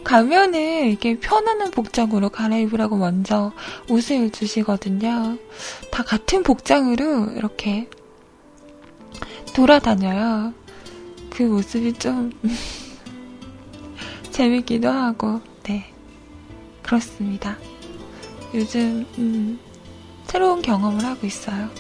가면은 0.03 0.89
이렇게 0.89 1.21
편안한 1.21 1.71
복장으로 1.71 2.31
갈아입으라고 2.31 2.97
먼저 2.97 3.53
옷을 3.89 4.31
주시거든요. 4.31 5.39
다 5.93 6.03
같은 6.03 6.43
복장으로 6.43 7.31
이렇게 7.37 7.89
돌아다녀요. 9.55 10.53
그 11.31 11.45
모습이 11.45 11.93
좀 11.93 12.33
재밌기도 14.33 14.89
하고, 14.91 15.41
네. 15.63 15.93
그렇습니다. 16.83 17.57
요즘, 18.53 19.07
음, 19.19 19.61
새로운 20.27 20.61
경험을 20.61 21.05
하고 21.05 21.25
있어요. 21.25 21.71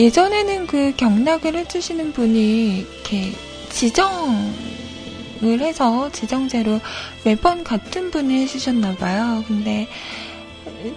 예전에는 0.00 0.66
그 0.66 0.94
경락을 0.96 1.54
해주시는 1.56 2.12
분이 2.12 2.78
이렇게 2.78 3.32
지정을 3.68 5.60
해서 5.60 6.10
지정제로 6.10 6.80
매번 7.24 7.64
같은 7.64 8.10
분이 8.10 8.34
해주셨나 8.42 8.96
봐요. 8.96 9.44
근데 9.46 9.88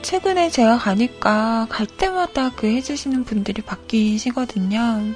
최근에 0.01 0.49
제가 0.49 0.77
가니까 0.77 1.67
갈 1.69 1.85
때마다 1.85 2.51
그 2.55 2.67
해주시는 2.67 3.25
분들이 3.25 3.61
바뀌시거든요. 3.61 5.13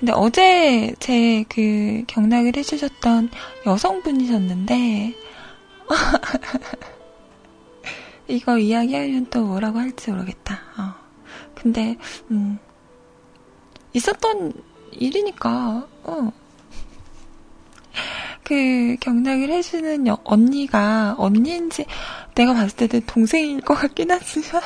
근데 0.00 0.12
어제 0.12 0.94
제 0.98 1.44
그 1.48 2.02
경락을 2.08 2.56
해주셨던 2.56 3.30
여성분이셨는데, 3.66 5.14
이거 8.28 8.58
이야기하면 8.58 9.26
또 9.30 9.44
뭐라고 9.44 9.78
할지 9.78 10.10
모르겠다. 10.10 10.60
어. 10.76 10.94
근데, 11.54 11.96
음, 12.30 12.58
있었던 13.94 14.52
일이니까, 14.92 15.86
어. 16.04 16.32
그 18.42 18.96
경락을 19.00 19.50
해주는 19.50 20.06
여, 20.06 20.18
언니가 20.24 21.14
언니인지 21.16 21.86
내가 22.34 22.52
봤을 22.52 22.76
때는 22.76 23.06
동생일 23.06 23.62
것 23.62 23.74
같긴 23.74 24.10
하지만 24.10 24.60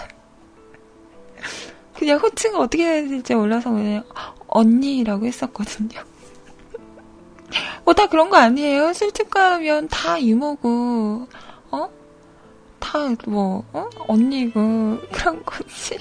그냥 1.94 2.18
호칭을 2.18 2.58
어떻게 2.58 2.84
해야 2.84 3.06
될지 3.06 3.34
몰라서 3.36 3.70
그냥 3.70 4.02
언니라고 4.48 5.26
했었거든요. 5.26 6.02
뭐 7.84 7.94
다 7.94 8.06
그런 8.06 8.30
거 8.30 8.36
아니에요? 8.36 8.92
술집 8.92 9.30
가면 9.30 9.88
다 9.88 10.18
이모고 10.18 11.28
어? 11.70 11.90
다 12.80 12.98
뭐, 13.26 13.64
어? 13.72 13.88
언니고 14.08 14.98
그런 15.12 15.44
거지. 15.44 15.98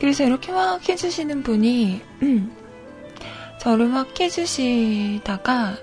그래서 0.00 0.24
이렇게 0.24 0.50
막 0.50 0.88
해주시는 0.88 1.42
분이, 1.42 2.00
음, 2.22 2.56
저를 3.60 3.86
막 3.86 4.18
해주시다가, 4.18 5.76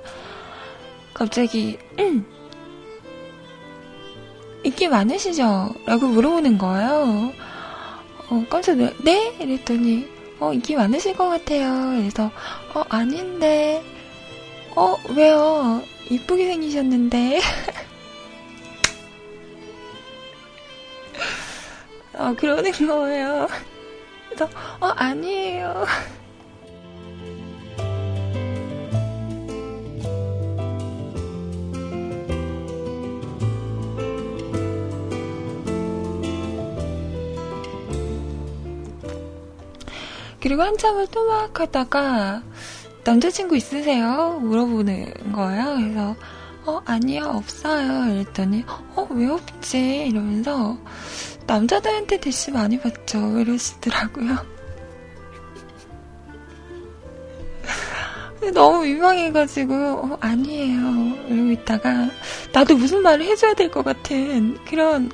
갑자기, 1.13 1.77
음, 1.99 2.25
인기 4.63 4.88
많으시죠? 4.88 5.75
라고 5.86 6.08
물어보는 6.08 6.58
거예요. 6.58 7.32
어, 8.30 8.45
깜짝 8.49 8.75
놀 8.77 8.91
네? 9.03 9.38
이랬더니, 9.39 10.10
어, 10.39 10.51
인기 10.51 10.75
많으실 10.75 11.15
것 11.15 11.30
같아요. 11.30 11.99
그래서, 11.99 12.32
어, 12.73 12.84
아닌데, 12.89 13.84
어, 14.75 14.97
왜요? 15.15 15.84
이쁘게 16.10 16.47
생기셨는데. 16.47 17.39
어, 22.17 22.34
그러는 22.36 22.71
거예요. 22.71 23.47
그래서 24.38 24.54
어 24.80 24.88
아니에요. 24.95 25.84
그리고 40.39 40.62
한참을 40.62 41.08
또막 41.08 41.60
하다가 41.60 42.43
남자친구 43.04 43.58
있으세요? 43.58 44.38
물어보는 44.39 45.32
거예요. 45.34 45.76
그래서 45.78 46.15
어 46.65 46.80
아니요 46.86 47.32
없어요. 47.34 48.13
이랬더니 48.13 48.63
어 48.95 49.08
왜 49.10 49.28
없지? 49.30 50.08
이러면서 50.10 50.78
남자들한테 51.47 52.19
대시 52.19 52.51
많이 52.51 52.79
받죠. 52.79 53.39
이러시더라고요. 53.39 54.38
너무 58.53 58.83
민망해가지고, 58.83 59.73
어, 59.75 60.17
아니에요. 60.21 60.79
이러고 61.27 61.51
있다가, 61.51 62.10
나도 62.53 62.77
무슨 62.77 63.01
말을 63.01 63.25
해줘야 63.25 63.53
될 63.53 63.69
것 63.71 63.83
같은 63.83 64.57
그런 64.65 65.12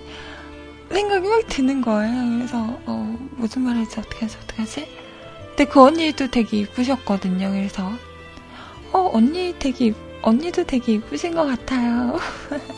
생각이 0.91 1.27
막 1.27 1.47
드는 1.47 1.81
거예요. 1.81 2.13
그래서, 2.37 2.57
어, 2.85 3.17
무슨 3.37 3.63
말을 3.63 3.81
해지 3.81 3.99
어떡하지, 3.99 4.37
어떡하지? 4.43 4.87
근데 5.49 5.65
그 5.65 5.81
언니도 5.81 6.29
되게 6.31 6.57
이쁘셨거든요. 6.59 7.49
그래서, 7.51 7.91
어, 8.91 9.09
언니 9.13 9.55
되게, 9.57 9.93
언니도 10.21 10.65
되게 10.65 10.93
이쁘신 10.93 11.33
것 11.35 11.45
같아요. 11.45 12.19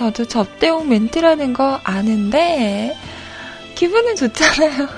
저도 0.00 0.24
접대용 0.24 0.88
멘트라는 0.88 1.52
거 1.52 1.78
아는데, 1.84 2.96
기분은 3.74 4.16
좋잖아요. 4.16 4.88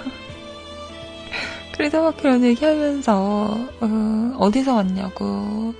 그래서 1.76 2.02
막 2.02 2.16
그런 2.16 2.44
얘기 2.44 2.64
하면서, 2.64 3.58
어, 3.80 4.50
디서 4.52 4.76
왔냐고, 4.76 5.74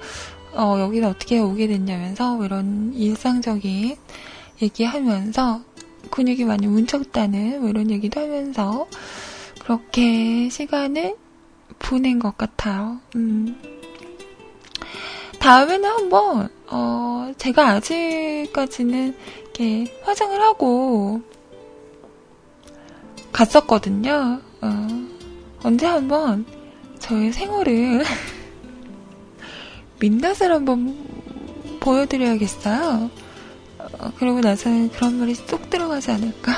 어, 0.55 0.77
여기는 0.81 1.09
어떻게 1.09 1.39
오게 1.39 1.69
됐냐면서, 1.69 2.35
뭐 2.35 2.47
이런 2.47 2.93
일상적인 2.95 3.95
얘기 4.61 4.83
하면서, 4.83 5.61
근육이 6.11 6.43
많이 6.43 6.67
뭉쳤다는, 6.67 7.61
뭐 7.61 7.71
이런 7.71 7.93
얘기도 7.93 8.23
하면서, 8.23 8.89
그렇게 9.61 10.49
시간을 10.49 11.15
보낸 11.79 12.19
것 12.19 12.37
같아요. 12.37 12.99
음. 13.15 13.82
다음에는 15.43 15.91
한번, 15.91 16.49
어, 16.69 17.33
제가 17.37 17.71
아직까지는 17.71 19.17
이렇게 19.43 20.01
화장을 20.05 20.41
하고 20.41 21.21
갔었거든요. 23.33 24.41
어, 24.61 24.89
언제 25.65 25.85
한번 25.85 26.47
저의 27.01 27.33
생얼을 27.33 28.05
민낯을 29.99 30.53
한번 30.53 30.97
보여드려야겠어요. 31.81 33.11
어, 33.79 34.13
그러고 34.19 34.39
나서는 34.39 34.91
그런 34.91 35.19
말이 35.19 35.35
쏙 35.35 35.69
들어가지 35.69 36.13
않을까. 36.13 36.53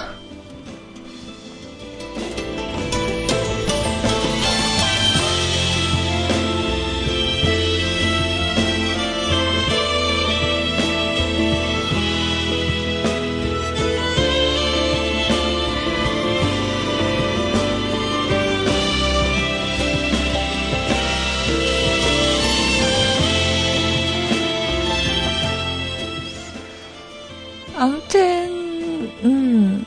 아무튼, 27.85 29.11
음, 29.25 29.85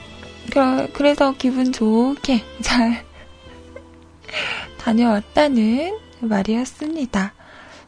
그러, 0.52 0.88
그래서 0.94 1.34
기분 1.36 1.72
좋게 1.72 2.44
잘 2.62 3.04
다녀왔다는 4.78 5.98
말이었습니다. 6.20 7.34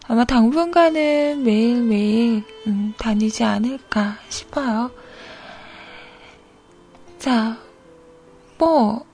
아마 0.08 0.26
당분간은 0.26 1.44
매일매일 1.44 2.44
음, 2.66 2.96
다니지 2.98 3.44
않을까 3.44 4.18
싶어요. 4.30 4.90
자, 7.20 7.60
뭐, 8.58 9.06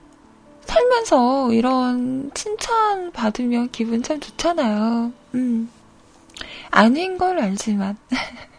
살면서 0.64 1.52
이런 1.52 2.30
칭찬 2.32 3.12
받으면 3.12 3.68
기분 3.70 4.02
참 4.02 4.18
좋잖아요. 4.18 5.12
음. 5.34 5.70
아닌 6.70 7.18
걸 7.18 7.38
알지만. 7.38 7.98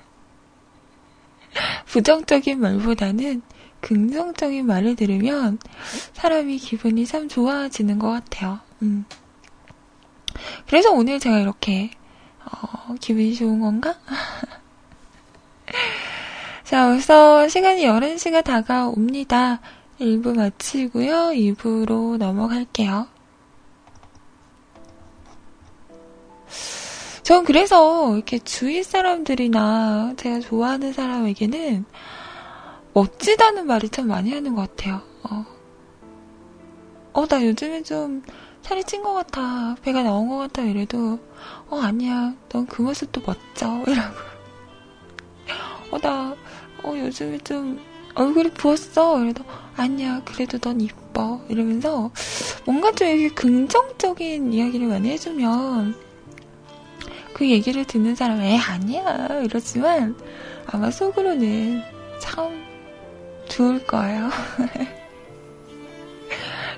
부정적인 1.85 2.59
말보다는 2.59 3.43
긍정적인 3.81 4.65
말을 4.65 4.95
들으면 4.95 5.59
사람이 6.13 6.57
기분이 6.57 7.05
참 7.05 7.29
좋아지는 7.29 7.99
것 7.99 8.09
같아요. 8.09 8.59
음. 8.81 9.05
그래서 10.67 10.91
오늘 10.91 11.19
제가 11.19 11.39
이렇게, 11.39 11.91
어, 12.45 12.95
기분이 12.99 13.35
좋은 13.35 13.59
건가? 13.59 13.95
자, 16.63 16.87
벌써 16.87 17.47
시간이 17.47 17.85
11시가 17.85 18.43
다가옵니다. 18.43 19.59
1부 19.99 20.35
마치고요. 20.35 21.31
2부로 21.33 22.17
넘어갈게요. 22.17 23.07
전 27.27 27.43
그래서 27.43 28.15
이렇게 28.15 28.39
주위 28.39 28.83
사람들이나 28.83 30.13
제가 30.15 30.39
좋아하는 30.39 30.93
사람에게는 30.93 31.83
멋지다는 32.93 33.67
말을 33.67 33.89
참 33.89 34.07
많이 34.07 34.31
하는 34.31 34.55
것 34.55 34.61
같아요. 34.61 35.01
어, 35.23 35.45
어, 37.11 37.25
나 37.27 37.45
요즘에 37.45 37.83
좀 37.83 38.23
살이 38.61 38.81
찐 38.85 39.03
것 39.03 39.13
같아. 39.13 39.75
배가 39.81 40.03
나온 40.03 40.29
것 40.29 40.37
같아. 40.37 40.61
이래도, 40.61 41.19
어, 41.69 41.81
아니야. 41.81 42.33
넌 42.47 42.65
그 42.65 42.81
모습도 42.81 43.19
멋져. 43.25 43.83
이라고. 43.91 44.15
어, 45.91 45.99
나, 45.99 46.33
어, 46.81 46.93
요즘에 46.97 47.39
좀 47.39 47.77
얼굴이 48.15 48.51
부었어. 48.51 49.21
이래도, 49.21 49.43
아니야. 49.75 50.21
그래도 50.23 50.57
넌 50.59 50.79
이뻐. 50.79 51.41
이러면서 51.49 52.09
뭔가 52.63 52.93
좀 52.93 53.09
이렇게 53.09 53.35
긍정적인 53.35 54.53
이야기를 54.53 54.87
많이 54.87 55.09
해주면 55.09 56.06
그 57.38 57.47
얘기를 57.47 57.86
듣는 57.86 58.15
사람은, 58.15 58.43
에, 58.43 58.58
아니야. 58.58 59.41
이러지만 59.43 60.15
아마 60.65 60.89
속으로는 60.89 61.84
참 62.19 62.65
좋을 63.47 63.86
거예요. 63.86 64.32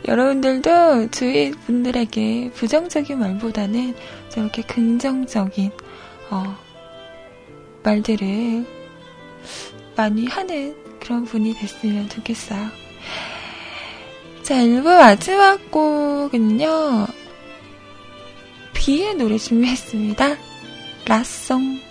여러분들도 0.06 1.12
주위 1.12 1.52
분들에게 1.52 2.52
부정적인 2.56 3.20
말보다는 3.20 3.96
저렇게 4.28 4.62
긍정적인 4.64 5.72
어, 6.30 6.58
말들을 7.84 8.66
많이 9.96 10.28
하는 10.28 10.76
그런 11.00 11.24
분이 11.24 11.54
됐으면 11.54 12.10
좋겠어요. 12.10 12.68
자, 14.44 14.56
1부 14.56 14.84
마지막 14.84 15.72
곡은요. 15.72 17.08
비의 18.74 19.16
노래 19.16 19.38
준비했습니다. 19.38 20.49
라송. 21.10 21.89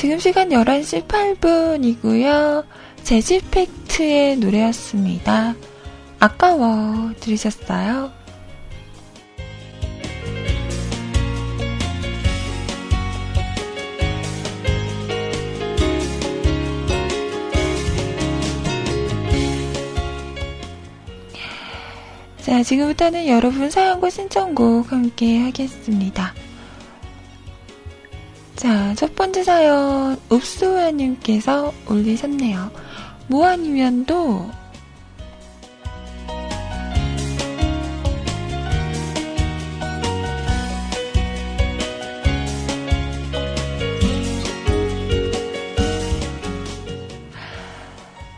지금 0.00 0.18
시간 0.18 0.48
11시 0.48 1.06
8분이고요. 1.06 2.64
제지팩트의 3.02 4.38
노래였습니다. 4.38 5.54
아까워 6.18 7.12
들으셨어요? 7.20 8.10
자, 22.40 22.62
지금부터는 22.62 23.28
여러분 23.28 23.68
사연과 23.68 24.08
신청곡 24.08 24.92
함께 24.92 25.40
하겠습니다. 25.40 26.32
자, 28.60 28.94
첫 28.94 29.16
번째 29.16 29.42
사연, 29.42 30.20
읍수아님께서 30.30 31.72
올리셨네요. 31.88 32.70
뭐 33.26 33.46
아니면 33.46 34.04
도 34.04 34.50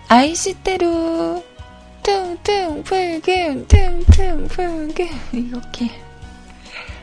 아이시대로 0.06 1.42
퉁퉁 2.04 2.84
풀금 2.84 3.66
퉁퉁 3.66 4.46
풀금 4.46 5.08
이렇게 5.34 5.90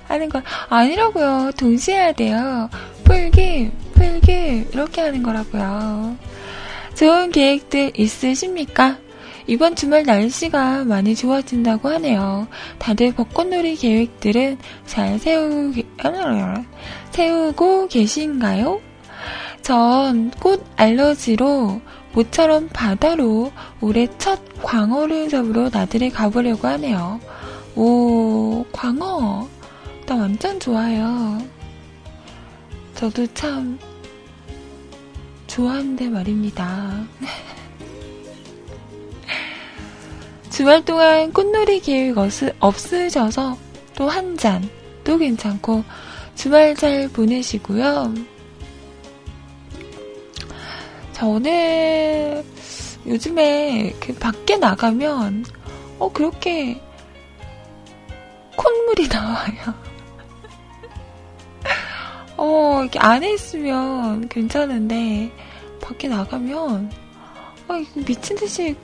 하는 0.10 0.28
거 0.28 0.42
아니라고요. 0.70 1.52
동시에 1.58 1.96
해야 1.96 2.12
돼요. 2.12 2.70
풀기, 3.10 3.72
풀기, 3.96 4.68
이렇게 4.72 5.02
하는 5.02 5.24
거라고요. 5.24 6.16
좋은 6.94 7.32
계획들 7.32 7.94
있으십니까? 7.98 8.98
이번 9.48 9.76
주말 9.76 10.04
날씨가 10.04 10.84
많이 10.86 11.16
좋아진다고 11.16 11.90
하네요. 11.90 12.48
다들 12.78 13.14
벚꽃놀이 13.16 13.78
계획들은 13.78 14.60
잘 14.86 15.18
세우, 15.18 15.74
세우고 17.10 17.88
계신가요? 17.88 18.80
전 19.64 20.30
꽃 20.40 20.64
알러지로 20.76 21.82
모처럼 22.14 22.70
바다로 22.72 23.52
올해 23.82 24.08
첫 24.20 24.40
광어를 24.62 25.30
잡으러 25.30 25.70
나들이 25.70 26.12
가보려고 26.12 26.68
하네요. 26.68 27.20
오, 27.76 28.64
광어. 28.72 29.48
나 30.06 30.16
완전 30.16 30.60
좋아요. 30.60 31.40
저도 33.00 33.26
참 33.34 33.80
좋아하는데 35.48 36.10
말입니다. 36.10 37.02
주말 40.52 40.84
동안 40.84 41.32
꽃놀이 41.32 41.80
계획 41.80 42.18
없으셔서 42.60 43.58
또 43.96 44.10
한 44.10 44.36
잔, 44.36 44.70
또 45.06 45.18
괜찮고 45.18 45.86
주말 46.36 46.76
잘 46.76 47.08
보내시고요. 47.08 48.16
저는 51.14 52.44
요즘에 53.08 53.96
그 54.02 54.14
밖에 54.16 54.58
나가면 54.58 55.46
어 56.00 56.12
그렇게 56.12 56.82
콧물이 58.58 59.08
나와요. 59.08 59.89
어, 62.42 62.80
이렇게 62.82 62.98
안에 63.00 63.34
있으면 63.34 64.30
괜찮은데, 64.30 65.30
밖에 65.82 66.08
나가면, 66.08 66.90
아, 67.68 67.84
미친 68.08 68.38
듯이 68.38 68.78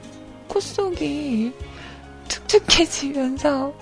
콧속이 0.49 1.53
축축해지면서, 2.27 3.73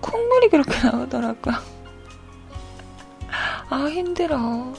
콧물이 0.00 0.48
그렇게 0.48 0.88
나오더라고요. 0.88 1.54
아, 3.70 3.86
힘들어. 3.86 4.72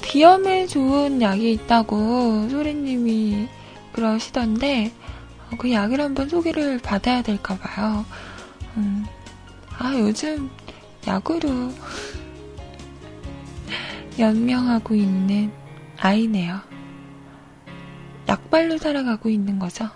비염에 0.00 0.66
좋은 0.66 1.20
약이 1.20 1.52
있다고 1.52 2.48
소리님이 2.48 3.48
그러시던데 3.92 4.92
어, 5.50 5.56
그 5.58 5.70
약을 5.70 6.00
한번 6.00 6.28
소개를 6.28 6.78
받아야 6.78 7.22
될까 7.22 7.56
봐요. 7.58 8.04
음, 8.76 9.04
아 9.78 9.94
요즘 9.98 10.50
약으로 11.06 11.48
연명하고 14.18 14.94
있는 14.94 15.52
아이네요. 15.98 16.60
약발로 18.28 18.78
살아가고 18.78 19.28
있는 19.28 19.58
거죠. 19.58 19.88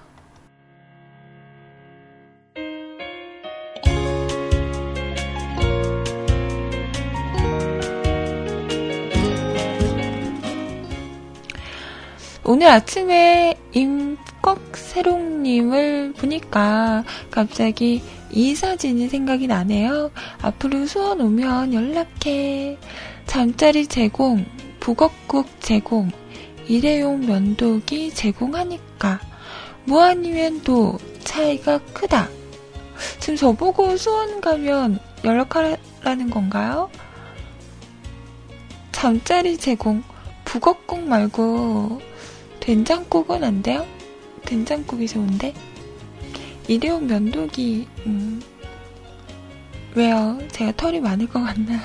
오늘 12.52 12.66
아침에 12.66 13.54
임꺽세롱님을 14.42 16.14
보니까 16.14 17.04
갑자기 17.30 18.02
이 18.32 18.56
사진이 18.56 19.08
생각이 19.08 19.46
나네요. 19.46 20.10
앞으로 20.42 20.84
수원 20.86 21.20
오면 21.20 21.72
연락해. 21.72 22.76
잠자리 23.26 23.86
제공, 23.86 24.44
북엇국 24.80 25.60
제공, 25.60 26.10
일회용 26.66 27.20
면도기 27.24 28.12
제공하니까. 28.14 29.20
뭐 29.84 30.02
아니면 30.02 30.60
또 30.64 30.98
차이가 31.22 31.78
크다. 31.92 32.28
지금 33.20 33.36
저보고 33.36 33.96
수원 33.96 34.40
가면 34.40 34.98
연락하라는 35.22 36.28
건가요? 36.28 36.90
잠자리 38.90 39.56
제공, 39.56 40.02
북엇국 40.44 41.02
말고 41.02 42.09
된장국은 42.70 43.42
안 43.42 43.62
돼요? 43.62 43.84
된장국이 44.46 45.08
좋은데? 45.08 45.52
일회용 46.68 47.08
면도기, 47.08 47.88
음. 48.06 48.40
왜요? 49.96 50.38
제가 50.52 50.70
털이 50.76 51.00
많을 51.00 51.26
것 51.26 51.42
같나요? 51.42 51.80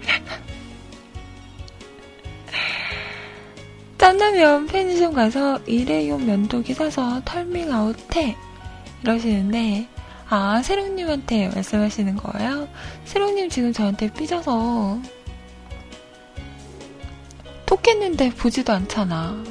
짠나면 3.98 4.66
편의점 4.66 5.12
가서 5.12 5.58
일회용 5.66 6.24
면도기 6.24 6.72
사서 6.72 7.20
털밍 7.26 7.70
아웃해. 7.70 8.34
이러시는데, 9.02 9.88
아, 10.30 10.62
세롱님한테 10.62 11.50
말씀하시는 11.50 12.16
거예요? 12.16 12.66
세롱님 13.04 13.50
지금 13.50 13.74
저한테 13.74 14.10
삐져서 14.10 15.02
톡했는데 17.72 18.34
보지도 18.34 18.72
않잖아. 18.74 19.42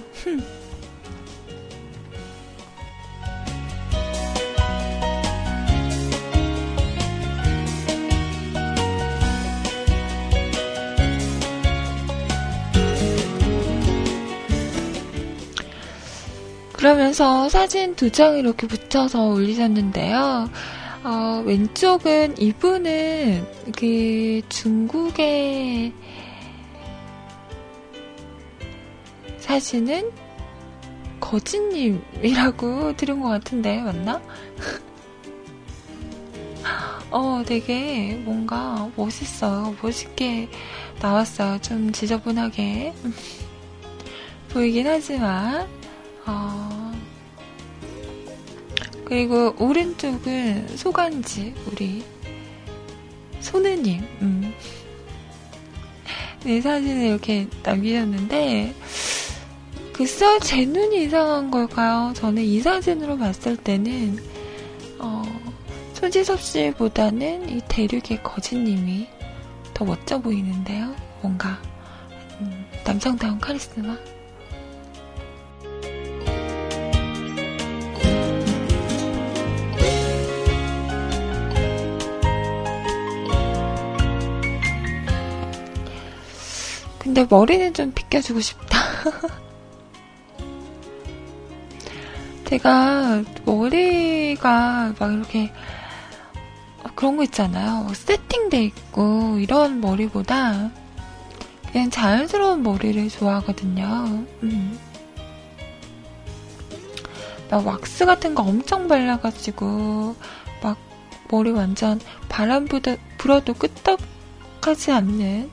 그러면서 16.73 17.47
사진 17.49 17.95
두 17.95 18.09
장 18.11 18.37
이렇게 18.37 18.67
붙여서 18.67 19.29
올리셨는데요. 19.29 20.49
어, 21.03 21.43
왼쪽은 21.45 22.37
이분은 22.39 23.45
그 23.77 24.41
중국의 24.49 25.93
사진은 29.51 30.09
거진님이라고 31.19 32.95
들은 32.95 33.19
것 33.19 33.27
같은데 33.27 33.81
맞나? 33.81 34.21
어, 37.11 37.43
되게 37.45 38.13
뭔가 38.23 38.89
멋있어요. 38.95 39.75
멋있게 39.81 40.47
나왔어요. 41.01 41.59
좀 41.59 41.91
지저분하게 41.91 42.93
보이긴 44.53 44.87
하지만 44.87 45.67
어, 46.25 46.93
그리고 49.03 49.53
오른쪽은 49.59 50.77
소간지 50.77 51.53
우리 51.69 52.05
소느님 53.41 53.99
음. 54.21 54.53
네 56.45 56.61
사진을 56.61 57.07
이렇게 57.07 57.47
남기셨는데 57.63 58.73
글쎄요, 60.01 60.39
제 60.39 60.65
눈이 60.65 61.03
이상한 61.03 61.51
걸까요? 61.51 62.11
저는 62.15 62.41
이 62.41 62.59
사진으로 62.59 63.19
봤을 63.19 63.55
때는, 63.55 64.17
어, 64.97 65.21
손지섭 65.93 66.41
씨보다는 66.41 67.47
이 67.47 67.61
대륙의 67.67 68.23
거진님이 68.23 69.07
더 69.75 69.85
멋져 69.85 70.19
보이는데요. 70.19 70.95
뭔가, 71.21 71.61
음, 72.39 72.65
남성다운 72.83 73.37
카리스마? 73.37 73.95
근데 86.97 87.27
머리는 87.29 87.71
좀 87.75 87.91
빗겨주고 87.91 88.39
싶다. 88.39 88.79
제가 92.51 93.23
머리가 93.45 94.93
막 94.99 95.13
이렇게 95.13 95.53
그런 96.95 97.15
거 97.15 97.23
있잖아요. 97.23 97.87
세팅돼 97.93 98.61
있고 98.65 99.37
이런 99.39 99.79
머리보다 99.79 100.69
그냥 101.71 101.89
자연스러운 101.89 102.61
머리를 102.61 103.07
좋아하거든요. 103.07 104.25
음. 104.43 104.77
막 107.49 107.65
왁스 107.65 108.05
같은 108.05 108.35
거 108.35 108.43
엄청 108.43 108.89
발라가지고 108.89 110.17
막 110.61 110.77
머리 111.29 111.51
완전 111.51 112.01
바람 112.27 112.67
불어도 113.17 113.53
끄떡하지 113.53 114.91
않는 114.91 115.49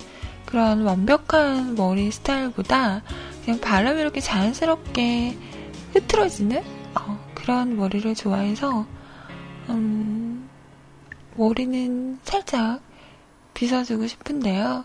그런 0.46 0.82
완벽한 0.82 1.76
머리 1.76 2.10
스타일보다 2.10 3.02
그냥 3.44 3.60
바람이 3.60 4.00
이렇게 4.00 4.20
자연스럽게 4.20 5.38
흐트러지는 5.92 6.77
어, 6.94 7.32
그런 7.34 7.76
머리를 7.76 8.14
좋아해서 8.14 8.86
음, 9.68 10.48
머리는 11.36 12.18
살짝 12.22 12.80
빗어주고 13.54 14.06
싶은데요. 14.06 14.84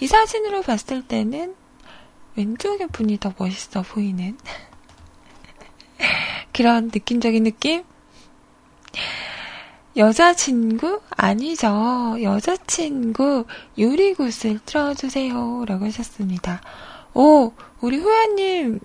이 0.00 0.06
사진으로 0.06 0.62
봤을 0.62 1.02
때는 1.02 1.54
왼쪽의 2.36 2.88
분이 2.88 3.18
더 3.18 3.32
멋있어 3.36 3.82
보이는 3.82 4.36
그런 6.52 6.86
느낌적인 6.86 7.44
느낌? 7.44 7.84
여자친구? 9.96 11.00
아니죠. 11.10 12.16
여자친구 12.22 13.44
유리굿을 13.76 14.60
틀어주세요. 14.64 15.64
라고 15.66 15.86
하셨습니다. 15.86 16.60
오, 17.12 17.52
우리 17.80 17.98
호야님 17.98 18.78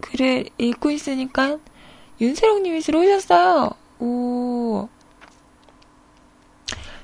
글을 0.00 0.50
읽고 0.58 0.90
있으니까 0.90 1.58
윤세롱님이 2.20 2.80
들어오셨어요. 2.80 3.70
오. 4.00 4.88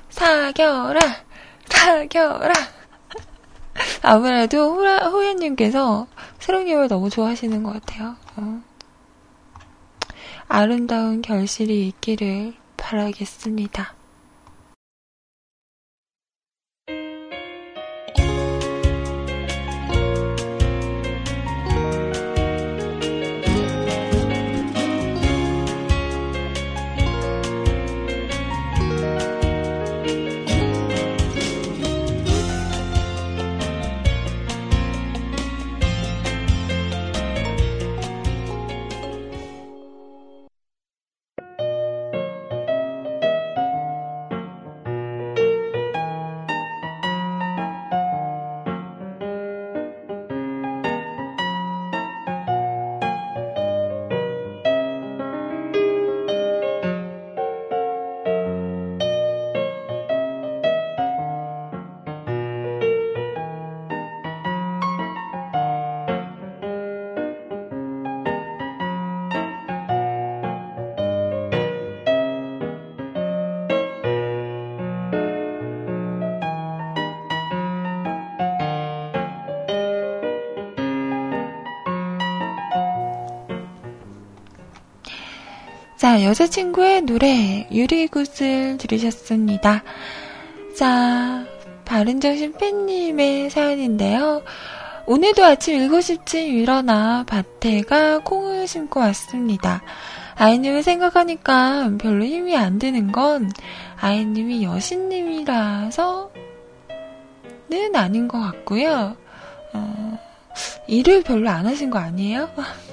사겨라! 0.09 0.99
사겨라! 1.67 2.53
아무래도 4.01 4.75
호라, 4.75 5.09
호연님께서 5.09 6.07
세롱님을 6.39 6.87
너무 6.87 7.09
좋아하시는 7.09 7.63
것 7.63 7.73
같아요. 7.73 8.15
어. 8.37 8.61
아름다운 10.47 11.21
결실이 11.21 11.87
있기를 11.87 12.53
바라겠습니다. 12.77 13.93
자, 86.05 86.23
여자친구의 86.23 87.01
노래, 87.01 87.67
유리굿을 87.71 88.77
들으셨습니다. 88.77 89.83
자, 90.77 91.43
바른정신 91.83 92.53
팬님의 92.59 93.49
사연인데요. 93.49 94.43
오늘도 95.07 95.43
아침 95.43 95.79
7시쯤 95.79 96.45
일어나 96.45 97.25
밭에가 97.25 98.19
콩을 98.19 98.67
심고 98.67 98.99
왔습니다. 98.99 99.81
아이님을 100.35 100.83
생각하니까 100.83 101.93
별로 101.99 102.23
힘이 102.23 102.55
안 102.55 102.77
드는 102.77 103.11
건 103.11 103.51
아이님이 103.99 104.63
여신님이라서는 104.63 106.29
아닌 107.95 108.27
것 108.27 108.39
같고요. 108.39 109.17
어, 109.73 110.19
일을 110.85 111.23
별로 111.23 111.49
안 111.49 111.65
하신 111.65 111.89
거 111.89 111.97
아니에요? 111.97 112.51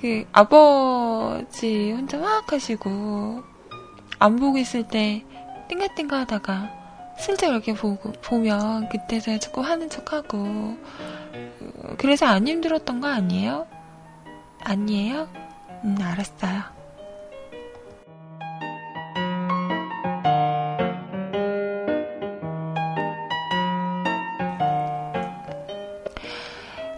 그 0.00 0.24
아버지 0.32 1.92
혼자 1.92 2.16
막 2.16 2.50
하시고 2.50 3.42
안 4.18 4.36
보고 4.36 4.56
있을 4.56 4.88
때 4.88 5.24
띵가띵가 5.68 6.20
하다가 6.20 6.70
슬쩍 7.18 7.48
이렇게 7.48 7.74
보고 7.74 8.10
보면 8.12 8.88
그때서야 8.88 9.38
자꾸 9.38 9.60
하는 9.60 9.90
척하고 9.90 10.78
그래서 11.98 12.24
안 12.24 12.48
힘들었던 12.48 13.00
거 13.02 13.08
아니에요? 13.08 13.66
아니에요? 14.60 15.28
음 15.84 15.98
알았어요. 16.00 16.79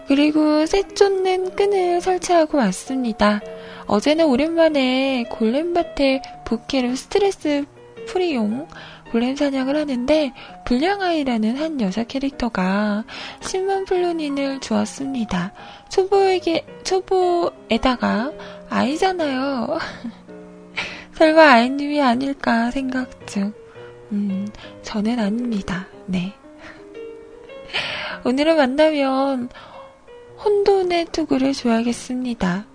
그리고 0.07 0.65
새 0.65 0.83
쫓는 0.87 1.55
끈을 1.55 2.01
설치하고 2.01 2.57
왔습니다. 2.57 3.41
어제는 3.87 4.25
오랜만에 4.25 5.25
골렘밭에 5.29 6.21
부캐로 6.45 6.95
스트레스 6.95 7.65
프리용 8.07 8.67
골렘 9.11 9.35
사냥을 9.35 9.75
하는데 9.75 10.33
불량아이라는 10.65 11.57
한 11.57 11.79
여자 11.81 12.03
캐릭터가 12.03 13.03
10만 13.41 13.85
플루닌을 13.85 14.59
주었습니다. 14.59 15.53
초보에게 15.89 16.65
초보에다가 16.83 18.31
아이잖아요. 18.69 19.77
설마 21.13 21.43
아이님이 21.43 22.01
아닐까 22.01 22.71
생각 22.71 23.27
중. 23.27 23.53
음, 24.11 24.47
저는 24.81 25.19
아닙니다. 25.19 25.85
네. 26.07 26.33
오늘은 28.25 28.57
만나면 28.57 29.49
혼돈의 30.43 31.05
투구를 31.11 31.53
줘야겠습니다. 31.53 32.65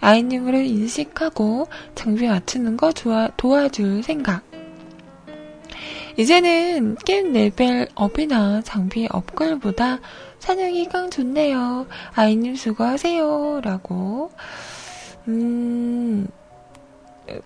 아이님으로 0.00 0.58
인식하고 0.58 1.66
장비 1.94 2.26
맞추는 2.26 2.76
거 2.76 2.92
좋아, 2.92 3.28
도와줄 3.36 4.02
생각. 4.02 4.42
이제는 6.16 6.96
게임 7.04 7.32
레벨 7.32 7.88
업이나 7.94 8.62
장비 8.62 9.06
업글보다 9.10 9.98
사냥이 10.38 10.88
짱 10.88 11.10
좋네요. 11.10 11.86
아이님 12.14 12.56
수고하세요. 12.56 13.60
라고. 13.62 14.30
음, 15.28 16.26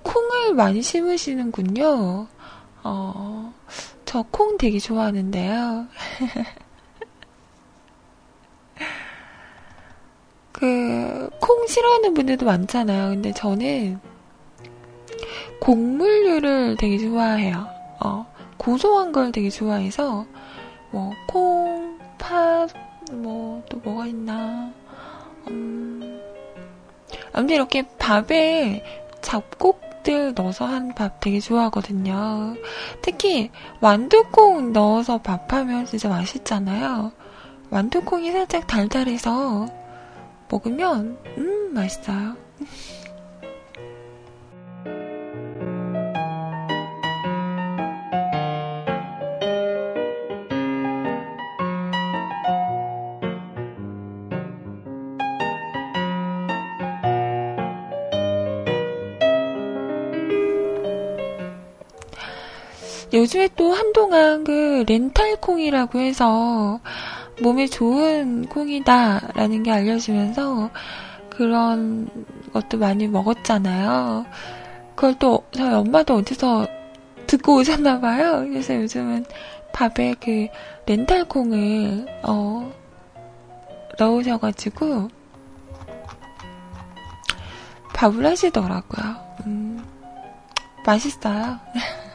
콩을 0.02 0.54
많이 0.54 0.82
심으시는군요. 0.82 2.28
어, 2.82 3.54
저 4.04 4.24
콩 4.30 4.56
되게 4.58 4.78
좋아하는데요. 4.78 5.86
그, 10.60 11.30
콩 11.40 11.66
싫어하는 11.66 12.14
분들도 12.14 12.44
많잖아요. 12.46 13.08
근데 13.10 13.32
저는 13.32 13.98
곡물류를 15.60 16.76
되게 16.78 16.98
좋아해요. 16.98 17.66
어, 18.00 18.26
고소한 18.58 19.12
걸 19.12 19.32
되게 19.32 19.48
좋아해서, 19.50 20.26
뭐, 20.90 21.12
콩, 21.26 21.98
팥, 22.18 22.68
뭐, 23.12 23.62
또 23.70 23.78
뭐가 23.78 24.06
있나. 24.06 24.70
음, 25.48 26.20
아무튼 27.32 27.56
이렇게 27.56 27.82
밥에 27.98 28.84
잡곡들 29.22 30.34
넣어서 30.34 30.66
한 30.66 30.94
밥 30.94 31.20
되게 31.20 31.40
좋아하거든요. 31.40 32.54
특히 33.02 33.50
완두콩 33.80 34.72
넣어서 34.72 35.18
밥하면 35.18 35.86
진짜 35.86 36.08
맛있잖아요. 36.08 37.12
완두콩이 37.70 38.32
살짝 38.32 38.66
달달해서 38.66 39.68
먹으면 40.50 41.16
음 41.38 41.74
맛있어요. 41.74 42.36
요즘에 63.12 63.48
또 63.56 63.72
한동안 63.72 64.44
그 64.44 64.84
렌탈콩이라고 64.86 65.98
해서 65.98 66.80
몸에 67.42 67.66
좋은 67.66 68.46
콩이다라는 68.46 69.62
게 69.62 69.70
알려지면서 69.70 70.70
그런 71.30 72.08
것도 72.52 72.78
많이 72.78 73.08
먹었잖아요. 73.08 74.26
그걸 74.94 75.18
또 75.18 75.44
저희 75.52 75.72
엄마도 75.72 76.16
어디서 76.16 76.66
듣고 77.26 77.56
오셨나 77.56 78.00
봐요. 78.00 78.44
그래서 78.46 78.74
요즘은 78.74 79.24
밥에 79.72 80.14
그 80.20 80.48
렌탈 80.86 81.24
콩을 81.26 82.06
어 82.24 82.70
넣으셔가지고 83.98 85.08
밥을 87.94 88.26
하시더라고요. 88.26 89.16
음, 89.46 89.84
맛있어요. 90.84 91.58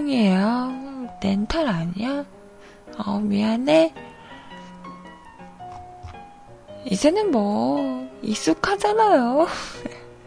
렌틸콩이에요. 0.00 1.08
렌탈 1.22 1.66
아니야? 1.66 2.24
어, 2.98 3.18
미안해. 3.18 3.92
이제는 6.86 7.30
뭐, 7.30 8.08
익숙하잖아요. 8.22 9.46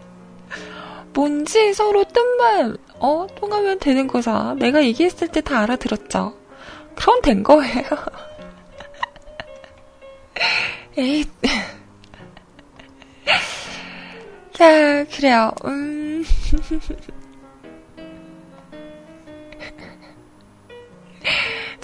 뭔지 1.13 1.73
서로 1.73 2.03
뜻만, 2.03 2.77
어, 2.99 3.27
통하면 3.35 3.79
되는 3.79 4.07
거잖아. 4.07 4.53
내가 4.55 4.83
얘기했을 4.83 5.27
때 5.27 5.41
다 5.41 5.59
알아들었죠. 5.61 6.35
그럼 6.95 7.21
된 7.21 7.43
거예요. 7.43 7.83
에이. 10.97 11.25
자, 14.53 15.03
그래요. 15.05 15.51
음. 15.65 16.23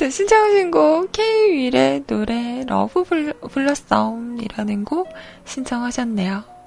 신청하신 0.08 0.72
곡 0.72 1.12
K-윌의 1.12 2.04
노래 2.08 2.64
러브 2.66 3.04
블러썸이라는 3.04 4.86
곡 4.86 5.10
신청하셨네요. 5.46 6.59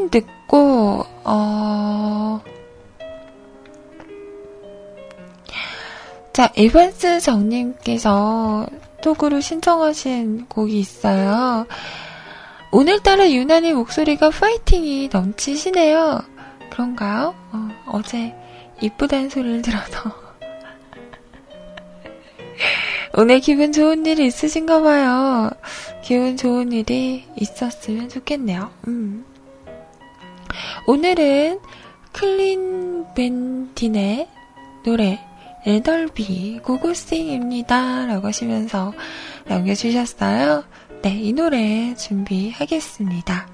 CM 0.00 0.08
듣고, 0.08 1.04
어, 1.24 2.40
자, 6.32 6.50
에반스 6.56 7.20
정님께서 7.20 8.66
톡으로 9.02 9.40
신청하신 9.40 10.46
곡이 10.46 10.78
있어요. 10.78 11.66
오늘따라 12.72 13.30
유난히 13.30 13.72
목소리가 13.72 14.30
파이팅이 14.30 15.10
넘치시네요. 15.12 16.22
그런가요? 16.70 17.34
어, 17.86 18.00
제 18.06 18.34
이쁘다는 18.80 19.28
소리를 19.28 19.60
들어서. 19.62 20.14
오늘 23.14 23.40
기분 23.40 23.72
좋은 23.72 24.06
일이 24.06 24.26
있으신가 24.26 24.80
봐요. 24.80 25.50
기분 26.02 26.36
좋은 26.36 26.72
일이 26.72 27.26
있었으면 27.36 28.08
좋겠네요. 28.08 28.70
음. 28.86 29.29
오늘은 30.86 31.60
클린 32.12 33.06
벤틴의 33.14 34.28
노래 34.84 35.18
레덜비 35.66 36.60
고고싱입니다. 36.62 38.06
라고 38.06 38.28
하시면서 38.28 38.92
남겨주셨어요. 39.46 40.64
네, 41.02 41.18
이 41.18 41.32
노래 41.32 41.94
준비하겠습니다. 41.94 43.48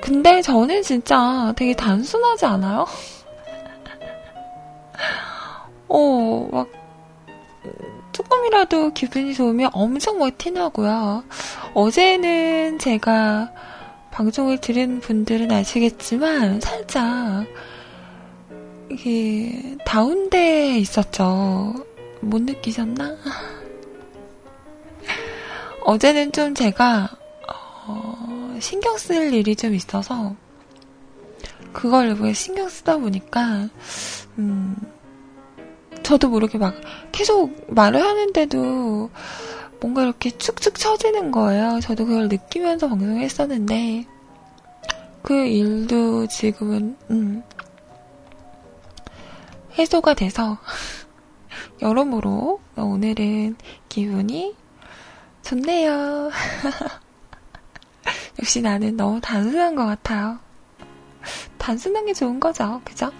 근데 0.00 0.40
저는 0.40 0.82
진짜 0.82 1.52
되게 1.56 1.74
단순하지 1.74 2.46
않아요? 2.46 2.86
어, 5.88 6.48
막, 6.50 6.68
조금이라도 8.12 8.92
기분이 8.92 9.34
좋으면 9.34 9.70
엄청 9.72 10.18
막 10.18 10.36
티나고요. 10.36 11.24
어제는 11.74 12.78
제가 12.78 13.52
방송을 14.10 14.58
들은 14.58 15.00
분들은 15.00 15.50
아시겠지만, 15.50 16.60
살짝, 16.60 17.46
이게, 18.90 19.76
다운돼 19.84 20.78
있었죠. 20.78 21.74
못 22.20 22.42
느끼셨나? 22.42 23.16
어제는 25.84 26.32
좀 26.32 26.54
제가, 26.54 27.08
어, 27.86 28.56
신경 28.60 28.98
쓸 28.98 29.32
일이 29.32 29.54
좀 29.54 29.74
있어서, 29.74 30.34
그걸 31.72 32.16
왜 32.20 32.32
신경 32.32 32.68
쓰다 32.68 32.98
보니까, 32.98 33.68
음, 34.38 34.76
저도 36.08 36.30
모르게 36.30 36.56
막 36.56 36.74
계속 37.12 37.66
말을 37.68 38.02
하는데도 38.02 39.10
뭔가 39.78 40.02
이렇게 40.02 40.30
축축 40.30 40.76
처지는 40.76 41.30
거예요. 41.32 41.80
저도 41.82 42.06
그걸 42.06 42.28
느끼면서 42.28 42.88
방송을 42.88 43.20
했었는데, 43.20 44.06
그 45.20 45.34
일도 45.34 46.28
지금은, 46.28 46.96
음, 47.10 47.42
해소가 49.78 50.14
돼서, 50.14 50.56
여러모로 51.82 52.58
오늘은 52.76 53.56
기분이 53.90 54.56
좋네요. 55.42 56.30
역시 58.40 58.62
나는 58.62 58.96
너무 58.96 59.20
단순한 59.20 59.74
것 59.74 59.84
같아요. 59.84 60.38
단순한 61.58 62.06
게 62.06 62.14
좋은 62.14 62.40
거죠. 62.40 62.80
그죠? 62.82 63.12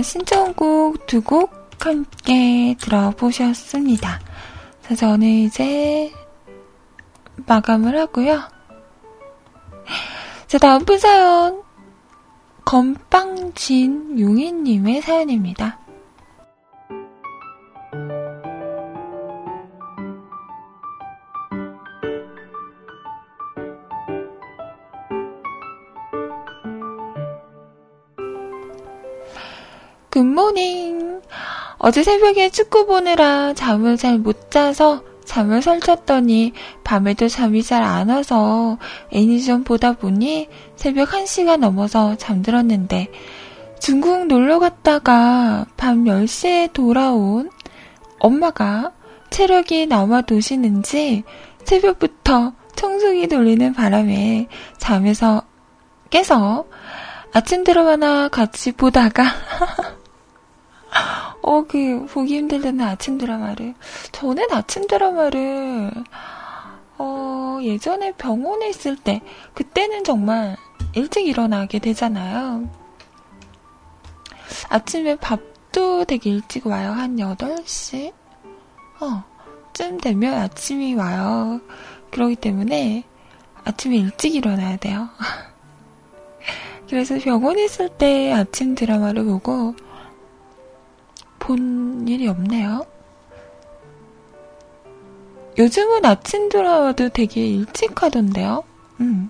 자, 0.00 0.02
신청곡 0.02 1.06
두 1.06 1.20
곡 1.20 1.52
함께 1.78 2.74
들어보셨습니다. 2.80 4.18
자, 4.80 4.94
저는 4.94 5.28
이제 5.28 6.10
마감을 7.44 7.98
하고요. 7.98 8.40
자, 10.46 10.56
다음 10.56 10.86
분 10.86 10.98
사연. 10.98 11.62
건빵진 12.64 14.18
용인님의 14.18 15.02
사연입니다. 15.02 15.79
굿모닝. 30.10 31.22
어제 31.78 32.02
새벽에 32.02 32.50
축구 32.50 32.86
보느라 32.86 33.54
잠을 33.54 33.96
잘 33.96 34.18
못 34.18 34.50
자서 34.50 35.02
잠을 35.24 35.62
설쳤더니 35.62 36.52
밤에도 36.82 37.28
잠이 37.28 37.62
잘 37.62 37.82
안 37.84 38.10
와서 38.10 38.78
애니전 39.12 39.64
보다 39.64 39.92
보니 39.92 40.48
새벽 40.76 41.10
1시가 41.10 41.56
넘어서 41.56 42.16
잠들었는데 42.16 43.08
중국 43.78 44.26
놀러 44.26 44.58
갔다가 44.58 45.66
밤 45.76 46.04
10시에 46.04 46.72
돌아온 46.72 47.50
엄마가 48.18 48.92
체력이 49.30 49.86
남아 49.86 50.22
도시는지 50.22 51.22
새벽부터 51.64 52.52
청소기 52.74 53.28
돌리는 53.28 53.72
바람에 53.72 54.48
잠에서 54.78 55.42
깨서 56.10 56.66
아침 57.32 57.62
드라마나 57.62 58.28
같이 58.28 58.72
보다가 58.72 59.24
어, 61.42 61.64
그, 61.66 62.06
보기 62.06 62.36
힘들다는 62.36 62.84
아침 62.84 63.18
드라마를. 63.18 63.74
저는 64.12 64.44
아침 64.52 64.86
드라마를, 64.86 65.90
어, 66.98 67.58
예전에 67.62 68.12
병원에 68.12 68.68
있을 68.68 68.96
때, 68.96 69.20
그때는 69.54 70.04
정말 70.04 70.56
일찍 70.94 71.26
일어나게 71.26 71.78
되잖아요. 71.78 72.68
아침에 74.68 75.16
밥도 75.16 76.04
되게 76.04 76.30
일찍 76.30 76.66
와요. 76.66 76.92
한 76.92 77.16
8시? 77.16 78.12
어, 79.00 79.24
쯤 79.72 79.98
되면 79.98 80.34
아침이 80.34 80.94
와요. 80.94 81.60
그러기 82.10 82.36
때문에 82.36 83.04
아침에 83.64 83.96
일찍 83.96 84.34
일어나야 84.34 84.76
돼요. 84.76 85.08
그래서 86.88 87.18
병원에 87.18 87.64
있을 87.64 87.88
때 87.88 88.32
아침 88.32 88.74
드라마를 88.74 89.24
보고, 89.24 89.74
본 91.40 92.06
일이 92.06 92.28
없네요. 92.28 92.86
요즘은 95.58 96.04
아침 96.04 96.48
드라마도 96.48 97.08
되게 97.08 97.46
일찍 97.48 98.02
하던데요. 98.02 98.62
음. 99.00 99.28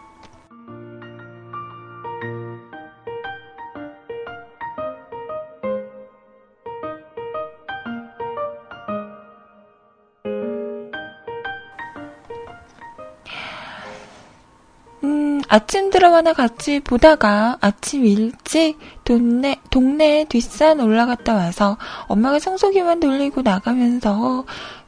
아침 15.52 15.90
드라마나 15.90 16.32
같이 16.32 16.78
보다가 16.78 17.58
아침 17.60 18.06
일찍 18.06 18.78
동네, 19.02 19.56
동네 19.68 20.24
뒷산 20.28 20.78
올라갔다 20.78 21.34
와서 21.34 21.76
엄마가 22.06 22.38
청소기만 22.38 23.00
돌리고 23.00 23.42
나가면서 23.42 24.44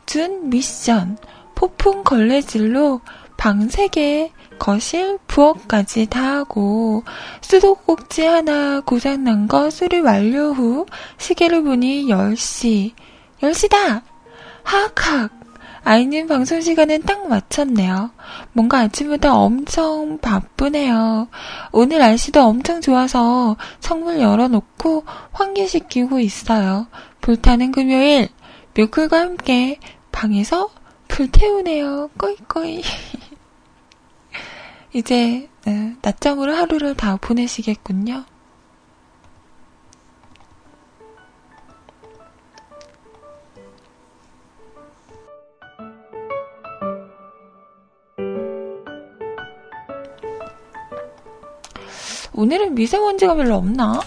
준 0.06 0.50
미션, 0.50 1.18
폭풍 1.56 2.04
걸레질로 2.04 3.00
방 3.36 3.66
3개 3.66 4.30
거실, 4.60 5.18
부엌까지 5.26 6.06
다 6.06 6.36
하고 6.36 7.02
수도꼭지 7.40 8.24
하나 8.24 8.80
고장난 8.82 9.48
거 9.48 9.68
수리 9.68 9.98
완료 9.98 10.52
후 10.52 10.86
시계를 11.18 11.64
보니 11.64 12.06
10시. 12.06 12.92
10시다! 13.40 14.02
하악하악! 14.62 15.41
아이님 15.84 16.28
방송 16.28 16.60
시간은 16.60 17.02
딱 17.02 17.26
맞췄네요. 17.26 18.12
뭔가 18.52 18.78
아침부터 18.80 19.34
엄청 19.34 20.18
바쁘네요. 20.18 21.28
오늘 21.72 21.98
날씨도 21.98 22.40
엄청 22.40 22.80
좋아서 22.80 23.56
창문 23.80 24.20
열어놓고 24.20 25.04
환기시키고 25.32 26.20
있어요. 26.20 26.86
불타는 27.20 27.72
금요일, 27.72 28.28
뮤클과 28.76 29.20
함께 29.20 29.80
방에서 30.12 30.70
불태우네요. 31.08 32.10
꺼이꺼이. 32.16 32.82
이제 34.94 35.48
네, 35.64 35.96
낮잠으로 36.00 36.54
하루를 36.54 36.96
다 36.96 37.16
보내시겠군요. 37.16 38.24
오늘은 52.34 52.74
미세먼지가 52.74 53.34
별로 53.34 53.56
없나? 53.56 54.00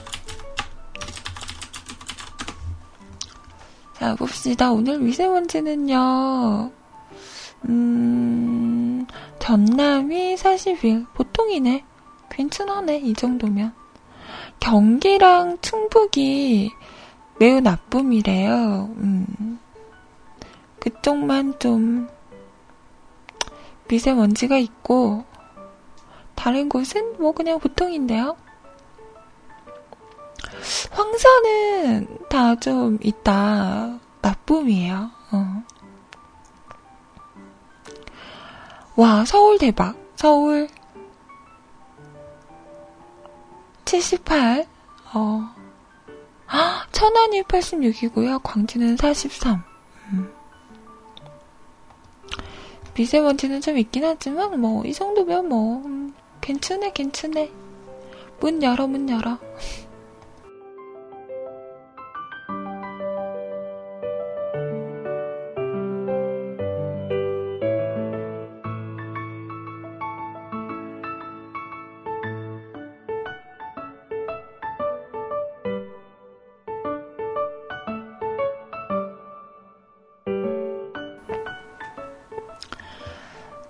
자, 3.93 4.15
봅시다. 4.15 4.71
오늘 4.71 4.99
미세먼지는요, 4.99 6.71
음, 7.69 9.05
전남이 9.39 10.36
40일. 10.36 11.05
보통이네. 11.13 11.84
괜찮하네, 12.32 12.97
이 12.97 13.13
정도면. 13.13 13.73
경기랑 14.59 15.59
충북이 15.61 16.71
매우 17.39 17.59
나쁨이래요. 17.59 18.89
음. 18.97 19.59
그쪽만 20.80 21.59
좀 21.59 22.07
미세먼지가 23.88 24.57
있고, 24.57 25.26
다른 26.46 26.70
곳은 26.70 27.16
뭐 27.18 27.32
그냥 27.32 27.60
보통인데요. 27.60 28.38
황사는 30.91 32.20
다 32.30 32.56
좀 32.58 33.00
있다. 33.02 33.98
나쁨이에요. 34.22 35.10
어. 35.32 35.64
와, 38.96 39.26
서울 39.26 39.58
대박. 39.58 39.98
서울 40.16 40.68
78. 43.86 44.68
어. 45.16 45.50
천안이 46.91 47.41
86이고요. 47.41 48.39
광주는 48.43 48.96
43. 48.96 49.64
음. 50.12 50.32
미세먼지는 52.93 53.62
좀 53.62 53.80
있긴 53.80 54.06
하지만 54.06 54.62
뭐 54.62 54.86
이 54.86 54.93
정도면 54.93 55.50
뭐 55.50 55.78
음, 55.86 56.14
괜찮네 56.46 56.91
괜찮네. 56.93 57.50
문 58.39 58.62
열어 58.62 58.86
문 58.86 59.10
열어. 59.10 59.39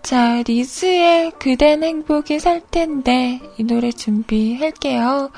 자, 0.05 0.43
리즈의 0.45 1.31
그댄 1.39 1.83
행복이 1.83 2.39
살 2.39 2.61
텐데 2.69 3.41
이 3.57 3.63
노래 3.63 3.91
준비할게요. 3.91 5.31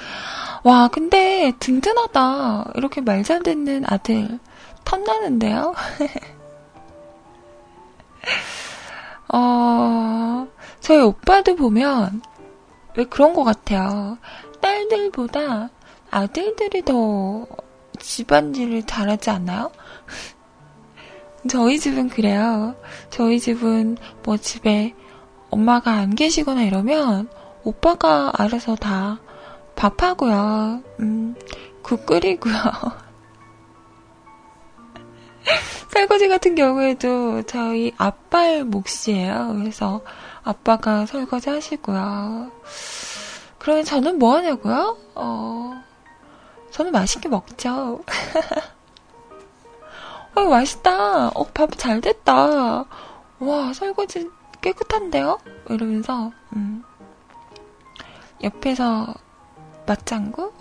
와, 0.65 0.89
근데 0.89 1.53
든든하다. 1.57 2.73
이렇게 2.75 2.99
말 2.99 3.23
잘 3.23 3.41
듣는 3.43 3.85
아들 3.87 4.39
탐나는데요? 4.83 5.73
어, 9.33 10.47
저희 10.81 10.99
오빠도 11.01 11.55
보면 11.55 12.21
왜 12.97 13.05
그런 13.05 13.33
것 13.33 13.45
같아요. 13.45 14.17
딸들보다 14.59 15.69
아들들이 16.11 16.81
더 16.83 17.45
집안일을 17.99 18.83
잘하지 18.83 19.29
않나요? 19.29 19.71
저희 21.47 21.79
집은 21.79 22.09
그래요. 22.09 22.75
저희 23.09 23.39
집은 23.39 23.97
뭐 24.23 24.37
집에 24.37 24.93
엄마가 25.49 25.91
안 25.91 26.15
계시거나 26.15 26.63
이러면 26.63 27.29
오빠가 27.63 28.31
알아서 28.35 28.75
다 28.75 29.19
밥하고요. 29.75 30.83
음, 30.99 31.35
국 31.81 32.05
끓이고요. 32.05 32.53
설거지 35.91 36.27
같은 36.27 36.55
경우에도 36.55 37.41
저희 37.43 37.93
아빠의 37.97 38.63
몫이에요. 38.63 39.55
그래서 39.57 40.01
아빠가 40.43 41.05
설거지 41.05 41.49
하시고요. 41.49 42.51
그러면 43.57 43.83
저는 43.83 44.19
뭐 44.19 44.35
하냐고요? 44.35 44.97
어, 45.15 45.83
저는 46.71 46.91
맛있게 46.91 47.29
먹죠. 47.29 48.03
어, 50.37 50.41
맛있다. 50.45 51.29
어, 51.29 51.43
밥 51.51 51.75
잘 51.77 51.99
됐다. 51.99 52.85
와, 53.39 53.73
설거지 53.73 54.29
깨끗한데요? 54.61 55.39
이러면서, 55.67 56.31
음. 56.55 56.83
옆에서 58.43 59.15
맞장구? 59.87 60.53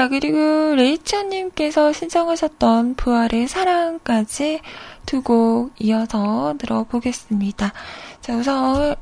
자, 0.00 0.08
그리고 0.08 0.38
레이처님께서 0.76 1.92
신청하셨던 1.92 2.94
부활의 2.94 3.46
사랑까지 3.46 4.60
두 5.04 5.20
곡 5.20 5.72
이어서 5.78 6.54
들어보겠습니다. 6.56 7.74
자, 8.22 8.34
우선 8.34 8.94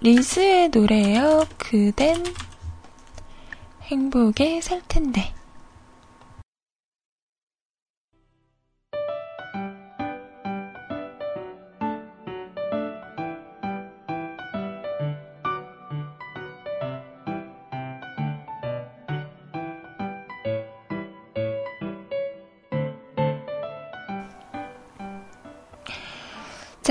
리스의 0.00 0.68
노래예요. 0.68 1.46
그댄 1.58 2.22
행복에 3.82 4.60
살 4.60 4.80
텐데. 4.86 5.34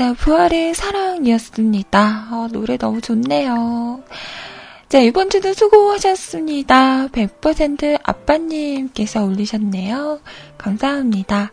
자, 0.02 0.14
부활의 0.14 0.74
사랑이었습니다. 0.74 2.30
어, 2.32 2.48
노래 2.50 2.76
너무 2.76 3.00
좋네요. 3.00 4.02
자, 4.88 4.98
이번 4.98 5.30
주도 5.30 5.54
수고하셨습니다. 5.54 7.06
100% 7.06 8.00
아빠님께서 8.02 9.24
올리셨네요. 9.24 10.18
감사합니다. 10.58 11.52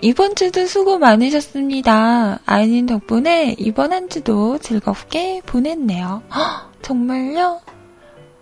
이번 0.00 0.36
주도 0.36 0.64
수고 0.68 1.00
많으셨습니다. 1.00 2.38
아이님 2.46 2.86
덕분에 2.86 3.56
이번 3.58 3.92
한 3.92 4.08
주도 4.08 4.58
즐겁게 4.58 5.42
보냈네요. 5.44 6.22
허, 6.32 6.70
정말요? 6.82 7.62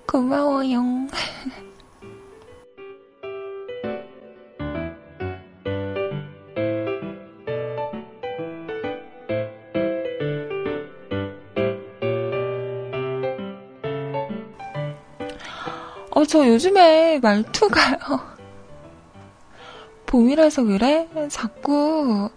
고마워요. 0.06 0.82
어, 16.20 16.24
저 16.26 16.46
요즘에 16.46 17.18
말투가요. 17.20 17.96
봄이라서 20.04 20.64
그래? 20.64 21.08
자꾸 21.30 22.28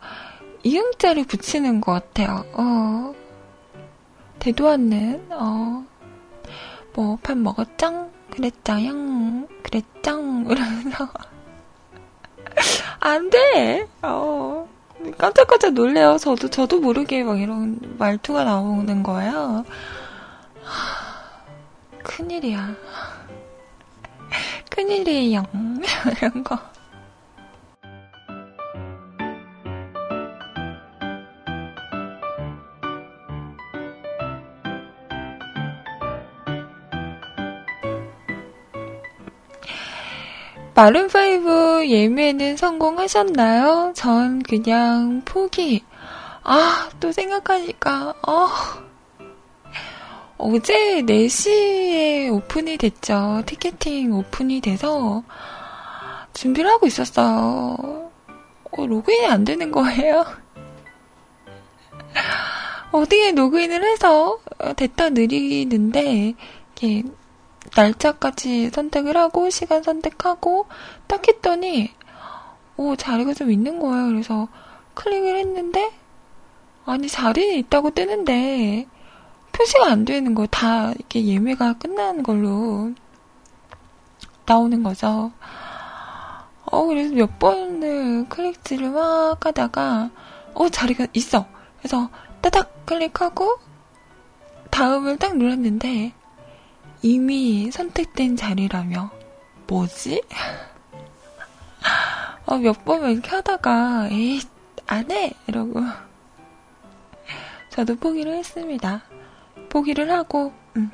이응자를 0.64 1.26
붙이는 1.26 1.82
것 1.82 1.92
같아요. 1.92 2.46
어. 2.54 3.14
대도 4.40 4.70
않는, 4.70 5.28
어. 5.32 5.86
뭐, 6.94 7.18
밥 7.22 7.38
먹었짱? 7.38 8.10
그랬짱? 8.32 9.50
그랬짱? 9.64 10.46
이러면서. 10.50 11.10
안 13.02 13.30
돼! 13.30 13.86
어. 14.02 14.70
깜짝깜짝 15.18 15.74
놀래요. 15.74 16.18
저도, 16.20 16.50
저도 16.50 16.80
모르게 16.80 17.24
막 17.24 17.38
이런 17.38 17.80
말투가 17.98 18.46
나오는 18.46 19.04
거예요. 19.04 19.66
큰일이야. 22.02 22.76
큰일이에요. 24.70 25.44
이런 26.18 26.44
거. 26.44 26.60
마룬5 40.76 41.88
예매는 41.88 42.58
성공하셨나요? 42.58 43.94
전 43.96 44.42
그냥 44.42 45.22
포기. 45.24 45.84
아, 46.44 46.90
또 47.00 47.12
생각하니까, 47.12 48.16
어. 48.28 48.83
어제 50.46 51.02
4시에 51.04 52.30
오픈이 52.30 52.76
됐죠. 52.76 53.44
티켓팅 53.46 54.12
오픈이 54.12 54.60
돼서 54.60 55.24
준비를 56.34 56.70
하고 56.70 56.86
있었어요. 56.86 58.12
어, 58.72 58.86
로그인이 58.86 59.26
안 59.26 59.46
되는 59.46 59.72
거예요. 59.72 60.26
어디에 62.92 63.32
로그인을 63.32 63.86
해서 63.86 64.38
됐다 64.76 65.12
느리는데, 65.12 66.34
이게 66.76 67.04
날짜까지 67.74 68.72
선택을 68.72 69.16
하고 69.16 69.50
시간 69.50 69.82
선택하고 69.82 70.68
딱 71.08 71.26
했더니 71.26 71.94
오 72.76 72.98
자리가 72.98 73.34
좀 73.34 73.50
있는 73.50 73.80
거예요. 73.80 74.08
그래서 74.08 74.50
클릭을 74.96 75.38
했는데 75.38 75.90
아니 76.86 77.08
자리는 77.08 77.56
있다고 77.60 77.92
뜨는데 77.92 78.88
표시가 79.54 79.88
안 79.88 80.06
되는 80.06 80.36
거예요. 80.36 80.48
다 80.48 80.92
이렇게 80.92 81.26
예매가 81.26 81.74
끝난 81.74 82.24
걸로 82.24 82.92
나오는 84.46 84.84
거죠. 84.84 85.32
어 86.66 86.86
그래서 86.86 87.14
몇 87.14 87.40
번을 87.40 88.28
클릭질을 88.30 88.90
막 88.90 89.46
하다가 89.46 90.10
어 90.54 90.70
자리가 90.70 91.08
있어. 91.14 91.46
그래서 91.78 92.10
따닥 92.42 92.86
클릭하고 92.86 93.60
다음을 94.70 95.18
딱 95.18 95.38
눌렀는데 95.38 96.14
이미 97.04 97.72
선택된 97.72 98.36
자리라며 98.36 99.12
뭐지? 99.68 100.22
어, 102.46 102.58
몇번 102.58 103.12
이렇게 103.12 103.30
하다가 103.30 104.10
에이 104.10 104.42
안 104.88 105.10
해! 105.12 105.34
이러고 105.48 105.82
저도 107.70 107.96
포기를 107.96 108.36
했습니다. 108.36 109.02
포기를 109.74 110.12
하고 110.12 110.54
음. 110.78 110.92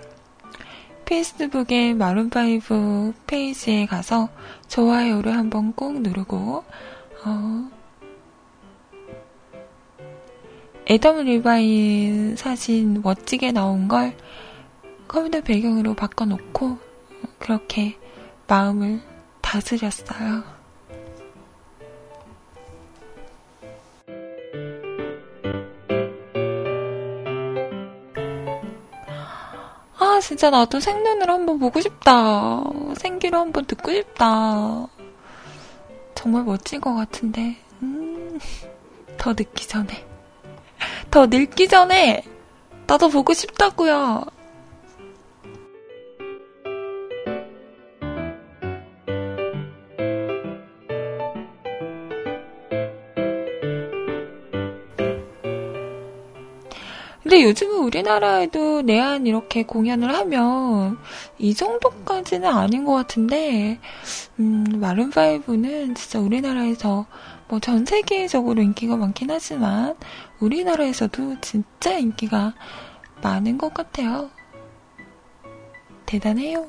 페이스북에 1.04 1.94
마룬파이브 1.96 3.14
페이지에 3.28 3.86
가서 3.86 4.30
좋아요를 4.70 5.36
한번 5.36 5.74
꼭 5.74 6.00
누르고 6.00 6.64
어, 7.26 7.70
애덤 10.88 11.26
리바인 11.26 12.38
사진 12.38 13.02
멋지게 13.02 13.52
나온 13.52 13.90
걸 13.90 14.16
컴퓨터 15.10 15.42
배경으로 15.42 15.94
바꿔놓고 15.94 16.78
그렇게 17.38 17.98
마음을 18.48 19.02
다스렸어요. 19.42 20.59
아, 30.00 30.20
진짜 30.22 30.50
나도 30.50 30.80
생눈으로 30.80 31.34
한번 31.34 31.60
보고 31.60 31.82
싶다. 31.82 32.64
생기로 32.96 33.38
한번 33.38 33.66
듣고 33.66 33.92
싶다. 33.92 34.88
정말 36.16 36.44
멋진 36.44 36.80
것 36.80 36.94
같은데, 36.94 37.58
음, 37.82 38.40
더 39.18 39.32
늦기 39.32 39.68
전에. 39.68 40.06
더 41.12 41.26
늙기 41.28 41.68
전에, 41.68 42.24
나도 42.88 43.10
보고 43.10 43.34
싶다고요. 43.34 44.24
근데 57.30 57.44
요즘은 57.44 57.84
우리나라에도 57.84 58.82
내한 58.82 59.28
이렇게 59.28 59.62
공연을 59.62 60.16
하면 60.16 60.98
이 61.38 61.54
정도까지는 61.54 62.50
아닌 62.50 62.86
것 62.86 62.94
같은데, 62.94 63.80
음, 64.40 64.64
마룬5는 64.82 65.96
진짜 65.96 66.20
우리나라에서 66.20 67.06
뭐 67.48 67.60
전 67.60 67.86
세계적으로 67.86 68.64
인기가 68.64 68.98
많긴 68.98 69.30
하지만 69.30 69.96
우리나라에서도 70.40 71.40
진짜 71.42 72.00
인기가 72.00 72.56
많은 73.22 73.60
것 73.60 73.76
같아요. 73.76 74.32
대단해요. 76.08 76.66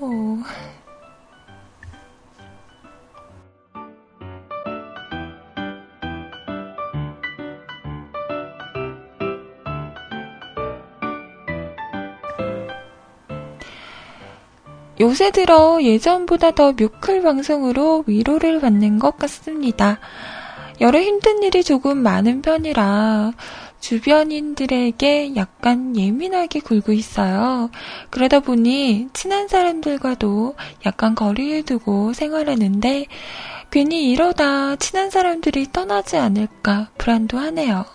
요새 15.00 15.30
들어 15.30 15.82
예전보다 15.82 16.50
더 16.50 16.72
뮤클 16.72 17.22
방송으로 17.22 18.04
위로를 18.06 18.60
받는 18.60 18.98
것 18.98 19.16
같습니다. 19.16 19.98
여러 20.82 21.00
힘든 21.00 21.42
일이 21.42 21.64
조금 21.64 21.98
많은 21.98 22.42
편이라 22.42 23.32
주변인들에게 23.80 25.36
약간 25.36 25.96
예민하게 25.96 26.60
굴고 26.60 26.92
있어요. 26.92 27.70
그러다 28.10 28.40
보니 28.40 29.08
친한 29.14 29.48
사람들과도 29.48 30.54
약간 30.84 31.14
거리를 31.14 31.62
두고 31.62 32.12
생활하는데 32.12 33.06
괜히 33.70 34.10
이러다 34.10 34.76
친한 34.76 35.08
사람들이 35.08 35.72
떠나지 35.72 36.18
않을까 36.18 36.90
불안도 36.98 37.38
하네요. 37.38 37.86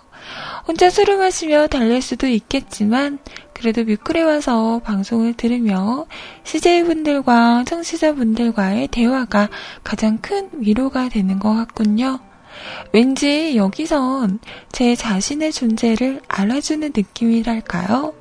혼자 0.66 0.90
술을 0.90 1.18
마시며 1.18 1.68
달랠 1.68 2.02
수도 2.02 2.26
있겠지만 2.26 3.20
그래도 3.58 3.84
뮤클에 3.84 4.22
와서 4.22 4.82
방송을 4.84 5.32
들으며 5.32 6.04
CJ분들과 6.44 7.64
청취자분들과의 7.64 8.88
대화가 8.88 9.48
가장 9.82 10.18
큰 10.18 10.50
위로가 10.52 11.08
되는 11.08 11.38
것 11.38 11.54
같군요. 11.54 12.18
왠지 12.92 13.56
여기선 13.56 14.40
제 14.72 14.94
자신의 14.94 15.52
존재를 15.52 16.20
알아주는 16.28 16.92
느낌이랄까요? 16.94 18.12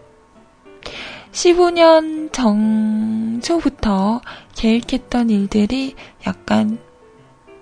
15년 1.33 2.31
정초부터 2.31 4.21
계획했던 4.55 5.29
일들이 5.29 5.95
약간 6.25 6.79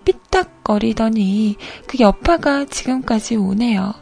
삐딱거리더니 0.05 1.57
그 1.87 1.97
여파가 1.99 2.65
지금까지 2.65 3.35
오네요. 3.35 3.95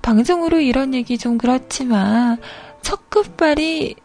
방송으로 0.00 0.60
이런 0.60 0.94
얘기 0.94 1.18
좀 1.18 1.36
그렇지만 1.36 2.38
첫 2.82 3.10
끝발이 3.10 3.96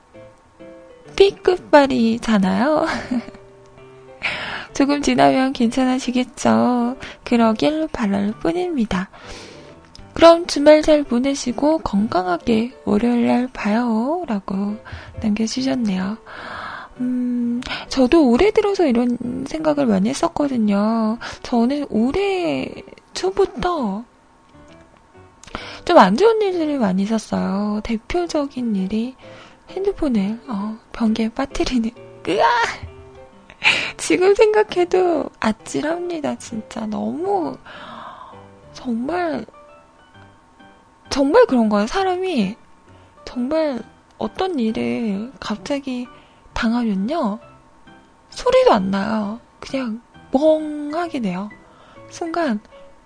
B끝발이잖아요. 1.15 2.85
조금 4.73 5.01
지나면 5.01 5.53
괜찮아지겠죠. 5.53 6.97
그러길 7.23 7.87
바랄 7.91 8.33
뿐입니다. 8.39 9.09
그럼 10.13 10.45
주말 10.47 10.81
잘 10.81 11.03
보내시고 11.03 11.79
건강하게 11.79 12.73
월요일날 12.85 13.49
봐요. 13.53 14.23
라고 14.27 14.77
남겨주셨네요. 15.21 16.17
음, 16.99 17.61
저도 17.89 18.29
올해 18.29 18.51
들어서 18.51 18.85
이런 18.85 19.45
생각을 19.47 19.85
많이 19.85 20.09
했었거든요. 20.09 21.17
저는 21.41 21.87
올해 21.89 22.69
초부터 23.13 24.03
좀 25.85 25.97
안 25.97 26.15
좋은 26.17 26.41
일들이 26.41 26.77
많이 26.77 27.03
있었어요. 27.03 27.81
대표적인 27.83 28.75
일이 28.75 29.15
핸드폰을 29.69 30.39
어, 30.47 30.77
변기에 30.91 31.29
빠뜨리는 31.29 31.89
으아! 32.27 32.45
지금 33.97 34.35
생각해도 34.35 35.29
아찔합니다. 35.39 36.37
진짜 36.37 36.85
너무 36.85 37.57
정말 38.73 39.45
정말 41.09 41.45
그런 41.45 41.69
거예요. 41.69 41.87
사람이 41.87 42.55
정말 43.25 43.81
어떤 44.17 44.59
일을 44.59 45.31
갑자기 45.39 46.07
당하면요. 46.53 47.39
소리도 48.29 48.73
안 48.73 48.91
나요. 48.91 49.39
그냥 49.59 50.01
멍하게 50.31 51.21
돼요. 51.21 51.49
순간 52.09 52.59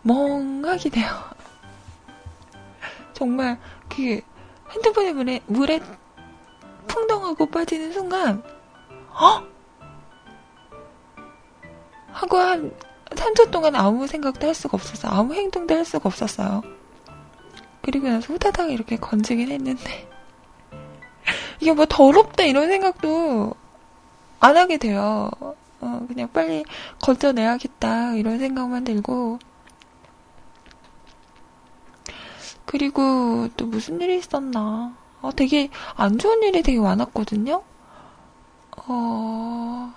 멍하게 0.04 0.90
돼요. 0.90 1.08
정말 3.18 3.60
그 3.90 4.22
핸드폰에 4.70 5.12
물에, 5.12 5.42
물에 5.48 5.80
풍덩하고 6.86 7.48
빠지는 7.48 7.92
순간 7.92 8.44
어? 9.10 9.44
하고 12.12 12.38
한 12.38 12.72
3초 13.10 13.50
동안 13.50 13.76
아무 13.76 14.06
생각도 14.06 14.46
할 14.46 14.54
수가 14.54 14.76
없었어요. 14.76 15.12
아무 15.12 15.34
행동도 15.34 15.76
할 15.76 15.84
수가 15.84 16.08
없었어요. 16.08 16.62
그리고 17.82 18.08
나서 18.08 18.34
후다닥 18.34 18.70
이렇게 18.70 18.98
건지긴 18.98 19.50
했는데 19.50 20.08
이게 21.60 21.74
뭐 21.74 21.88
더럽다 21.90 22.44
이런 22.44 22.68
생각도 22.68 23.56
안 24.40 24.58
하게 24.58 24.78
돼요. 24.78 25.32
어, 25.80 26.06
그냥 26.08 26.30
빨리 26.32 26.64
건져내야겠다 27.02 28.14
이런 28.14 28.38
생각만 28.38 28.84
들고 28.84 29.40
그리고 32.68 33.48
또 33.56 33.66
무슨 33.66 34.00
일이 34.02 34.18
있었나 34.18 34.96
어, 35.22 35.32
되게 35.36 35.70
안 35.96 36.20
좋은 36.20 36.44
일이 36.44 36.62
되게 36.62 36.80
많았거든요. 36.80 37.64
어, 38.76 39.94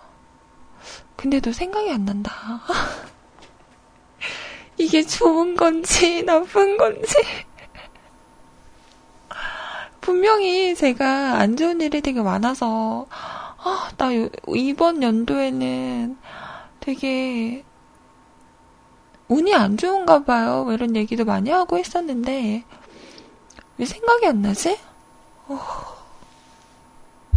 근데도 1.16 1.52
생각이 1.52 1.90
안 1.90 2.04
난다. 2.04 2.32
이게 4.78 5.02
좋은 5.02 5.56
건지 5.56 6.22
나쁜 6.22 6.78
건지. 6.78 7.16
분명히 10.00 10.74
제가 10.74 11.38
안 11.38 11.56
좋은 11.56 11.80
일이 11.80 12.00
되게 12.00 12.22
많아서, 12.22 13.06
아, 13.10 13.90
나 13.98 14.08
이번 14.54 15.02
연도에는 15.02 16.16
되게 16.78 17.64
운이 19.30 19.54
안 19.54 19.76
좋은가 19.76 20.24
봐요. 20.24 20.64
뭐 20.64 20.72
이런 20.72 20.96
얘기도 20.96 21.24
많이 21.24 21.50
하고 21.50 21.78
있었는데, 21.78 22.64
왜 23.78 23.84
생각이 23.86 24.26
안 24.26 24.42
나지? 24.42 24.76
어, 25.46 25.60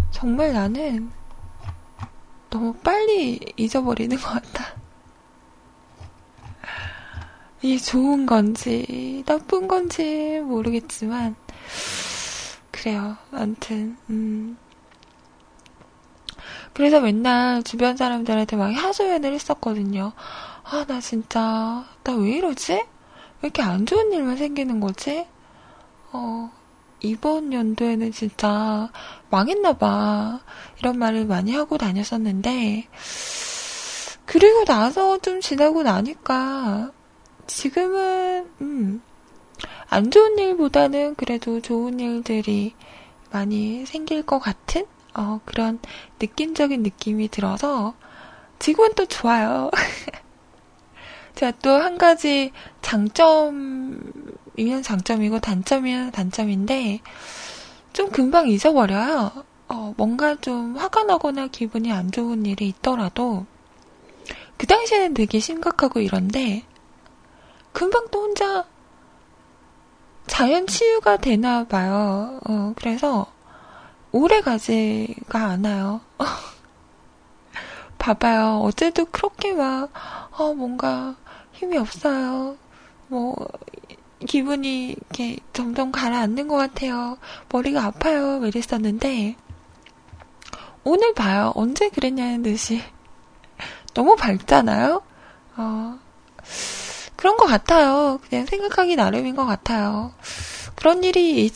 정말 0.10 0.54
나는 0.54 1.12
너무 2.50 2.74
빨리 2.74 3.40
잊어버리는 3.58 4.18
것 4.18 4.24
같다. 4.24 4.74
이게 7.62 7.78
좋은 7.78 8.26
건지, 8.26 9.24
나쁜 9.28 9.68
건지 9.68 10.42
모르겠지만, 10.44 11.36
그래요. 12.72 13.18
아무튼, 13.32 13.98
음. 14.10 14.58
그래서 16.74 17.00
맨날 17.00 17.62
주변 17.62 17.96
사람들한테 17.98 18.56
막 18.56 18.72
하소연을 18.72 19.32
했었거든요. 19.34 20.14
아, 20.64 20.86
나 20.88 21.00
진짜, 21.00 21.86
나 22.04 22.14
왜 22.16 22.38
이러지? 22.38 22.74
왜 22.74 22.84
이렇게 23.42 23.62
안 23.62 23.86
좋은 23.86 24.12
일만 24.12 24.38
생기는 24.38 24.80
거지? 24.80 25.28
어, 26.14 26.52
이번 27.02 27.54
연도에는 27.54 28.12
진짜 28.12 28.92
망했나봐. 29.30 30.42
이런 30.80 31.00
말을 31.00 31.26
많이 31.26 31.54
하고 31.56 31.78
다녔었는데, 31.78 32.88
그리고 34.26 34.66
나서 34.66 35.18
좀 35.20 35.42
지나고 35.42 35.84
나니까, 35.84 36.92
지금은, 37.48 38.50
음, 38.62 39.02
안 39.90 40.12
좋은 40.12 40.38
일보다는 40.40 41.16
그래도 41.16 41.62
좋은 41.62 42.00
일들이 42.00 42.76
많이 43.32 43.86
생길 43.86 44.24
것 44.24 44.40
같은 44.40 44.86
어, 45.16 45.40
그런 45.46 45.80
느낌적인 46.22 46.84
느낌이 46.84 47.30
들어서 47.30 47.96
지금은 48.60 48.92
또 48.96 49.06
좋아요. 49.06 49.72
제가 51.36 51.54
또 51.62 51.78
한 51.78 51.98
가지 51.98 52.52
장점이면 52.82 54.04
장점이고 54.84 55.40
단점이면 55.40 56.12
단점인데 56.12 57.02
좀 57.94 58.10
금방 58.12 58.48
잊어버려요. 58.48 59.32
어, 59.70 59.94
뭔가 59.98 60.36
좀 60.36 60.76
화가 60.78 61.04
나거나 61.04 61.48
기분이 61.48 61.92
안 61.92 62.12
좋은 62.12 62.46
일이 62.46 62.68
있더라도 62.68 63.46
그 64.58 64.68
당시에는 64.68 65.14
되게 65.14 65.40
심각하고 65.40 66.00
이런데 66.00 66.64
금방 67.72 68.08
또 68.12 68.22
혼자 68.22 68.66
자연 70.28 70.68
치유가 70.68 71.18
되나 71.18 71.66
봐요. 71.66 72.40
어, 72.48 72.74
그래서 72.76 73.28
오래 74.12 74.42
가지가 74.42 75.40
않아요. 75.40 76.02
봐봐요. 77.98 78.60
어제도 78.64 79.06
그렇게 79.06 79.54
막, 79.54 79.90
어, 80.32 80.54
뭔가 80.54 81.16
힘이 81.54 81.78
없어요. 81.78 82.58
뭐, 83.08 83.36
기분이 84.26 84.92
이렇게 84.92 85.38
점점 85.54 85.92
가라앉는 85.92 86.48
것 86.48 86.58
같아요. 86.58 87.18
머리가 87.50 87.86
아파요. 87.86 88.46
이랬었는데, 88.46 89.36
오늘 90.84 91.14
봐요. 91.14 91.52
언제 91.56 91.90
그랬냐는 91.90 92.44
듯이. 92.44 92.82
너무 93.94 94.16
밝잖아요? 94.16 95.02
어, 95.56 96.00
그런 97.16 97.38
것 97.38 97.46
같아요. 97.46 98.20
그냥 98.28 98.46
생각하기 98.46 98.96
나름인 98.96 99.36
것 99.36 99.46
같아요. 99.46 100.14
그런 100.76 101.04
일이 101.04 101.46
있, 101.46 101.54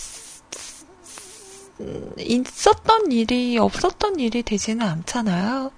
있었던 2.18 3.12
일이 3.12 3.58
없었던 3.58 4.20
일이 4.20 4.44
되지는 4.44 4.86
않잖아요. 4.86 5.72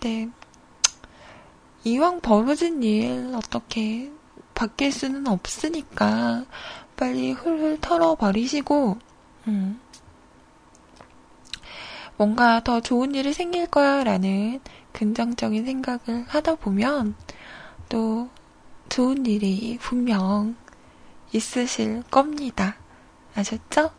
네. 0.00 0.28
이왕 1.84 2.20
벌어진 2.20 2.82
일 2.82 3.32
어떻게 3.34 4.10
바뀔 4.54 4.92
수는 4.92 5.26
없으니까 5.26 6.44
빨리 6.96 7.32
훌훌 7.32 7.80
털어버리시고, 7.80 8.98
음. 9.48 9.80
뭔가 12.16 12.62
더 12.62 12.80
좋은 12.80 13.14
일이 13.14 13.32
생길 13.32 13.66
거야 13.66 14.04
라는 14.04 14.60
긍정적인 14.92 15.64
생각을 15.64 16.24
하다 16.28 16.56
보면 16.56 17.16
또 17.88 18.28
좋은 18.88 19.26
일이 19.26 19.78
분명 19.80 20.54
있으실 21.32 22.02
겁니다. 22.10 22.76
아셨죠? 23.34 23.90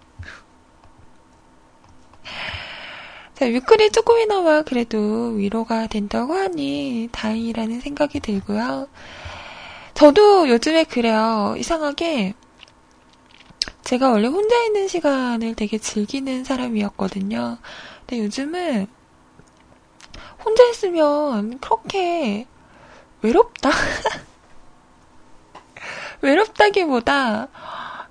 자, 3.36 3.47
뮤클이 3.47 3.91
조금이나마 3.91 4.61
그래도 4.61 5.29
위로가 5.29 5.88
된다고 5.88 6.36
하니 6.36 7.09
다행이라는 7.11 7.81
생각이 7.81 8.19
들고요. 8.19 8.88
저도 9.95 10.49
요즘에 10.49 10.84
그래요. 10.84 11.55
이상하게 11.57 12.36
제가 13.84 14.11
원래 14.11 14.27
혼자 14.27 14.55
있는 14.63 14.88
시간을 14.88 15.55
되게 15.55 15.79
즐기는 15.79 16.43
사람이었거든요. 16.43 17.57
근데 18.01 18.23
요즘은 18.23 18.86
혼자 20.45 20.63
있으면 20.69 21.59
그렇게 21.59 22.45
외롭다. 23.23 23.71
외롭다기보다 26.21 27.47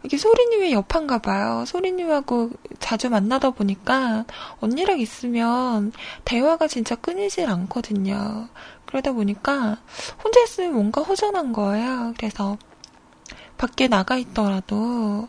이게 0.04 0.16
소리님의 0.16 0.72
여판가 0.72 1.18
봐요. 1.18 1.64
소리님하고 1.66 2.50
자주 2.78 3.08
만나다 3.08 3.50
보니까 3.50 4.24
언니랑 4.60 4.98
있으면 5.00 5.92
대화가 6.24 6.66
진짜 6.66 6.94
끊이질 6.96 7.48
않거든요. 7.48 8.48
그러다 8.86 9.12
보니까 9.12 9.78
혼자 10.22 10.42
있으면 10.42 10.74
뭔가 10.74 11.02
허전한 11.02 11.52
거예요. 11.52 12.14
그래서 12.16 12.58
밖에 13.56 13.86
나가 13.86 14.16
있더라도 14.16 15.28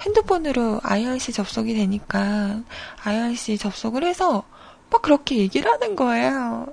핸드폰으로 0.00 0.80
IRC 0.82 1.32
접속이 1.32 1.74
되니까 1.74 2.62
IRC 3.04 3.58
접속을 3.58 4.04
해서 4.04 4.44
막 4.90 5.02
그렇게 5.02 5.36
얘기를 5.36 5.70
하는 5.70 5.94
거예요. 5.94 6.66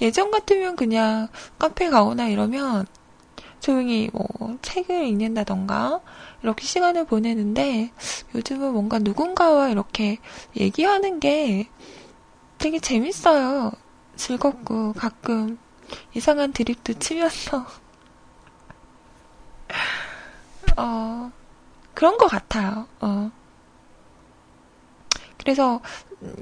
예전 0.00 0.30
같으면 0.30 0.76
그냥 0.76 1.28
카페 1.58 1.88
가거나 1.88 2.28
이러면 2.28 2.86
조용히 3.60 4.10
뭐 4.12 4.26
책을 4.62 5.06
읽는다던가 5.06 6.00
이렇게 6.42 6.64
시간을 6.64 7.04
보내는데 7.06 7.92
요즘은 8.34 8.72
뭔가 8.72 8.98
누군가와 8.98 9.68
이렇게 9.68 10.18
얘기하는 10.56 11.20
게 11.20 11.68
되게 12.58 12.78
재밌어요. 12.78 13.72
즐겁고 14.16 14.92
가끔 14.94 15.58
이상한 16.14 16.52
드립도 16.52 16.94
치면서 16.94 17.66
어 20.76 21.30
그런 21.94 22.16
것 22.18 22.26
같아요. 22.26 22.86
어. 23.00 23.30
그래서 25.38 25.80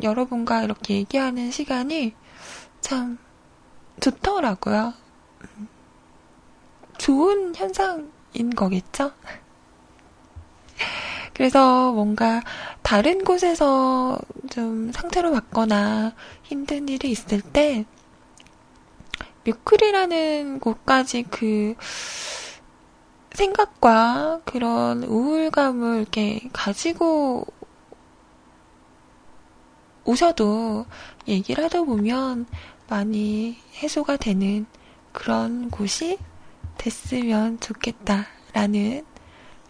여러분과 0.03 0.63
이렇게 0.63 0.95
얘기하는 0.95 1.51
시간이 1.51 2.15
참 2.81 3.19
좋더라고요. 4.01 4.93
좋은 7.09 7.55
현상인 7.55 8.51
거겠죠? 8.55 9.13
그래서 11.33 11.91
뭔가 11.91 12.43
다른 12.83 13.25
곳에서 13.25 14.19
좀 14.51 14.93
상태로 14.93 15.33
받거나 15.33 16.13
힘든 16.43 16.87
일이 16.87 17.11
있을 17.11 17.41
때 17.41 17.87
뮤클이라는 19.47 20.61
곳까지 20.61 21.23
그 21.31 21.77
생각과 23.33 24.43
그런 24.45 25.03
우울감을 25.03 26.01
이렇게 26.03 26.51
가지고 26.53 27.47
오셔도 30.05 30.85
얘기를 31.27 31.65
하다 31.65 31.85
보면 31.85 32.45
많이 32.87 33.57
해소가 33.83 34.19
되는 34.19 34.67
그런 35.13 35.71
곳이 35.71 36.19
됐으면 36.79 37.61
좋겠다라는 37.61 39.05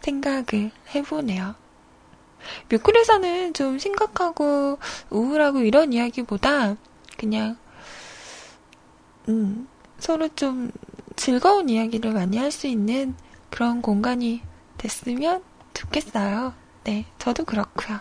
생각을 0.00 0.70
해보네요. 0.94 1.54
뮤클에서는 2.70 3.54
좀 3.54 3.78
심각하고 3.78 4.78
우울하고 5.10 5.60
이런 5.60 5.92
이야기보다 5.92 6.76
그냥 7.18 7.56
음, 9.28 9.68
서로 9.98 10.28
좀 10.34 10.70
즐거운 11.16 11.68
이야기를 11.68 12.12
많이 12.12 12.38
할 12.38 12.50
수 12.50 12.66
있는 12.66 13.14
그런 13.50 13.82
공간이 13.82 14.42
됐으면 14.78 15.42
좋겠어요. 15.74 16.54
네, 16.84 17.06
저도 17.18 17.44
그렇고요. 17.44 18.00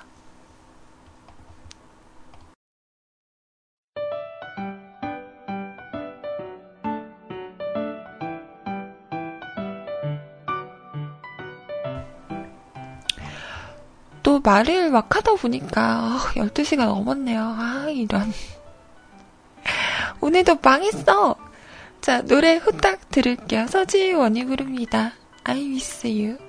또 14.37 14.41
말을 14.41 14.91
막 14.91 15.15
하다 15.15 15.33
보니까 15.35 16.15
어, 16.15 16.17
12시가 16.35 16.85
넘었네요. 16.85 17.41
아, 17.41 17.87
이런. 17.89 18.31
오늘도 20.21 20.59
망했어! 20.61 21.35
자, 22.01 22.21
노래 22.21 22.57
후딱 22.57 23.09
들을게요. 23.09 23.65
서지원이 23.67 24.45
부릅니다. 24.45 25.13
I 25.43 25.65
miss 25.65 26.05
you. 26.05 26.46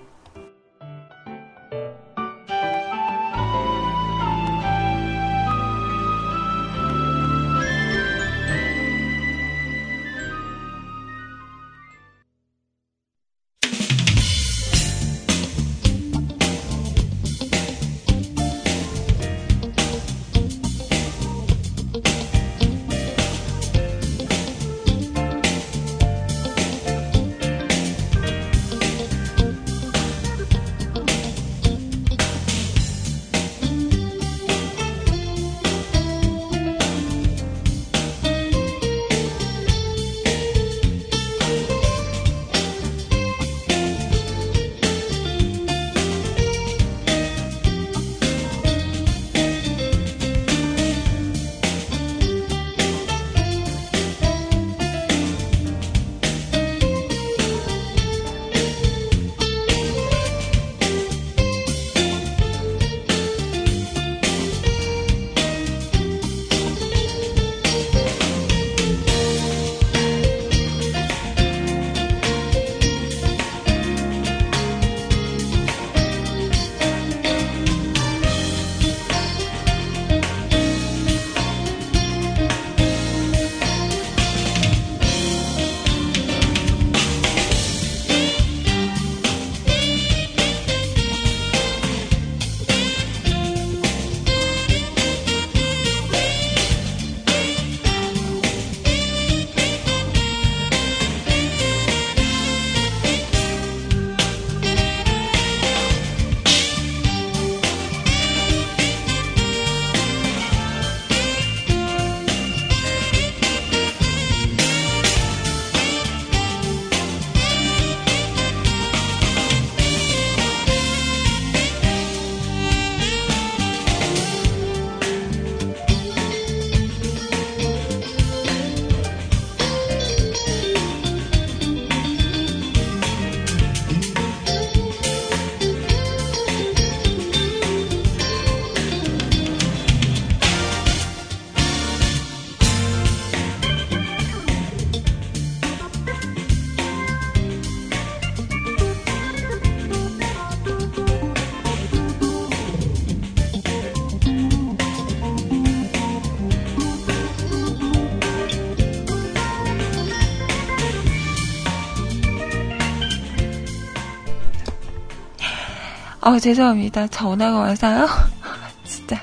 어, 166.29 166.39
죄송합니다. 166.39 167.07
전화가 167.07 167.59
와서요. 167.59 168.07
진짜. 168.85 169.19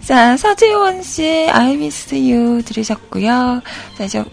자, 0.00 0.36
서지원 0.36 1.02
씨, 1.02 1.48
I 1.50 1.74
miss 1.74 2.14
you 2.14 2.62
들으셨고요. 2.62 3.60
자, 3.98 4.04
이제 4.04 4.24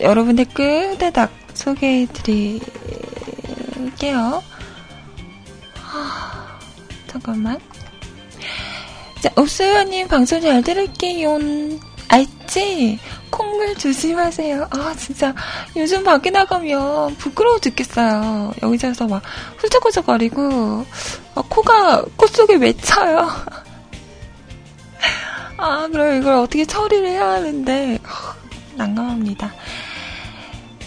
여러분 0.00 0.36
댓글 0.36 0.92
후다닥 0.92 1.30
소개해 1.52 2.06
드릴게요. 2.14 2.62
잠깐만. 7.08 7.60
자, 9.20 9.28
옥수연님 9.36 10.08
방송 10.08 10.40
잘 10.40 10.62
들을게요. 10.62 11.38
알지? 12.08 12.98
콧물 13.30 13.74
조심하세요. 13.74 14.68
아, 14.70 14.94
진짜. 14.96 15.34
요즘 15.76 16.04
밖에 16.04 16.30
나가면 16.30 17.16
부끄러워 17.16 17.58
죽겠어요. 17.58 18.54
여기저기서 18.62 19.06
막 19.06 19.22
훌쩍훌쩍거리고, 19.66 20.84
아, 21.34 21.42
코가, 21.48 22.04
코 22.16 22.26
속에 22.26 22.56
맺혀요. 22.58 23.28
아, 25.58 25.88
그럼 25.90 26.20
이걸 26.20 26.34
어떻게 26.34 26.64
처리를 26.64 27.08
해야 27.08 27.30
하는데, 27.30 27.98
난감합니다. 28.76 29.52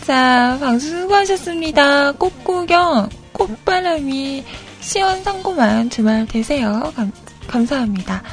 자, 0.06 0.58
방송 0.60 0.80
수고하셨습니다. 0.80 2.14
꽃구경, 2.14 3.10
꽃바람이 3.34 4.44
시원상고만 4.80 5.90
주말 5.90 6.26
되세요. 6.28 6.92
감, 6.96 7.12
감사합니다. 7.48 8.24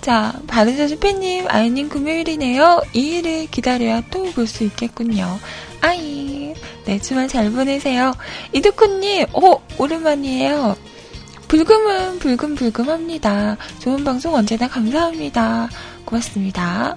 자, 0.00 0.32
바른자주 0.46 0.98
팬님, 0.98 1.46
아이님 1.48 1.88
금요일이네요. 1.90 2.80
2일을 2.94 3.50
기다려야 3.50 4.02
또 4.10 4.24
볼 4.32 4.46
수 4.46 4.64
있겠군요. 4.64 5.38
아이, 5.82 6.29
네, 6.84 6.98
주말 6.98 7.28
잘 7.28 7.50
보내세요. 7.50 8.12
이두쿠님, 8.52 9.26
오, 9.34 9.60
오랜만이에요. 9.78 10.76
불금은 11.48 12.20
불금불금합니다. 12.20 13.56
좋은 13.80 14.04
방송 14.04 14.34
언제나 14.34 14.68
감사합니다. 14.68 15.68
고맙습니다. 16.04 16.96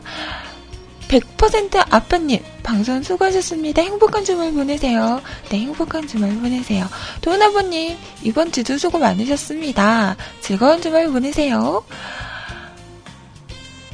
100% 1.08 1.86
아빠님, 1.90 2.40
방송 2.64 3.02
수고하셨습니다. 3.04 3.82
행복한 3.82 4.24
주말 4.24 4.52
보내세요. 4.52 5.22
네, 5.50 5.60
행복한 5.60 6.08
주말 6.08 6.32
보내세요. 6.36 6.88
도은 7.22 7.42
아버님, 7.42 7.98
이번 8.24 8.52
주도 8.52 8.78
수고 8.78 8.98
많으셨습니다. 9.00 10.16
즐거운 10.42 10.82
주말 10.82 11.08
보내세요. 11.10 11.84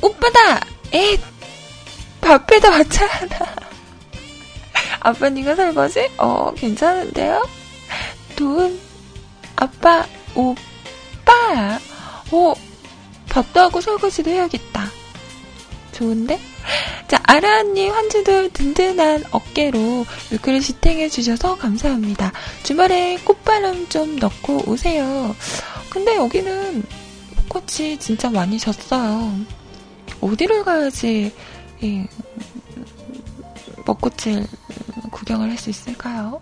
오빠다! 0.02 0.62
에 0.94 1.18
밥에다 2.22 2.72
하나. 2.72 3.69
아빠님과 5.00 5.56
설거지? 5.56 6.10
어, 6.18 6.54
괜찮은데요? 6.56 7.48
도은, 8.36 8.80
아빠, 9.56 10.06
오빠! 10.36 11.80
어, 12.32 12.54
밥도 13.30 13.60
하고 13.60 13.82
설거지도 13.82 14.30
해야겠다. 14.30 14.90
좋은데? 15.94 16.40
자, 17.08 17.20
아라님 17.24 17.92
한 17.92 18.10
주도 18.10 18.48
든든한 18.50 19.26
어깨로 19.32 20.06
물그릇 20.30 20.64
시탱해 20.64 21.10
주셔서 21.10 21.58
감사합니다. 21.58 22.32
주말에 22.64 23.18
꽃바람 23.24 23.90
좀 23.90 24.18
넣고 24.18 24.70
오세요. 24.70 25.36
근데 25.90 26.16
여기는 26.16 26.84
꽃이 27.48 27.98
진짜 27.98 28.30
많이 28.30 28.60
졌어요. 28.60 29.34
어디를 30.22 30.64
가야지 30.64 31.34
이 31.82 32.06
벚꽃을 33.86 34.46
구경을 35.12 35.50
할 35.50 35.58
수 35.58 35.70
있을까요? 35.70 36.42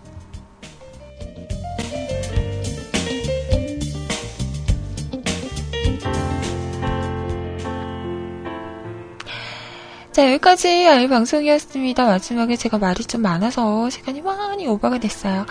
자, 10.12 10.26
여기까지 10.32 10.88
아이 10.88 11.06
방송이었습니다. 11.06 12.04
마지막에 12.04 12.56
제가 12.56 12.78
말이 12.78 13.04
좀 13.04 13.22
많아서 13.22 13.88
시간이 13.88 14.20
많이 14.20 14.66
오버가 14.66 14.98
됐어요. 14.98 15.46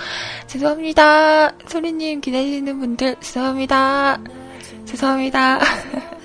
죄송합니다. 0.48 1.52
소리님 1.68 2.20
기다리시는 2.20 2.78
분들 2.80 3.16
죄송합니다. 3.22 4.20
죄송합니다. 4.86 5.60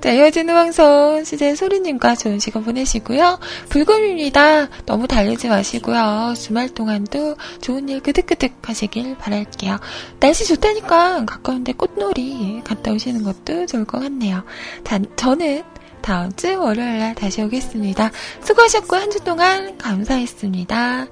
자, 0.00 0.12
이어지는 0.12 0.54
방송 0.54 1.24
시제 1.24 1.56
소리님과 1.56 2.14
좋은 2.14 2.38
시간 2.38 2.62
보내시고요. 2.64 3.40
불금입니다. 3.68 4.68
너무 4.86 5.08
달리지 5.08 5.48
마시고요. 5.48 6.34
주말 6.36 6.68
동안도 6.68 7.36
좋은 7.60 7.88
일 7.88 8.00
그득그득 8.00 8.52
하시길 8.62 9.16
바랄게요. 9.18 9.78
날씨 10.20 10.46
좋다니까 10.46 11.24
가까운데 11.24 11.72
꽃놀이 11.72 12.62
갔다 12.64 12.92
오시는 12.92 13.24
것도 13.24 13.66
좋을 13.66 13.84
것 13.84 13.98
같네요. 14.00 14.44
자, 14.84 15.00
저는 15.16 15.64
다음 16.00 16.30
주 16.32 16.58
월요일 16.60 16.98
날 17.00 17.14
다시 17.16 17.42
오겠습니다. 17.42 18.12
수고하셨고 18.44 18.94
한 18.96 19.10
주 19.10 19.18
동안 19.24 19.76
감사했습니다. 19.78 21.06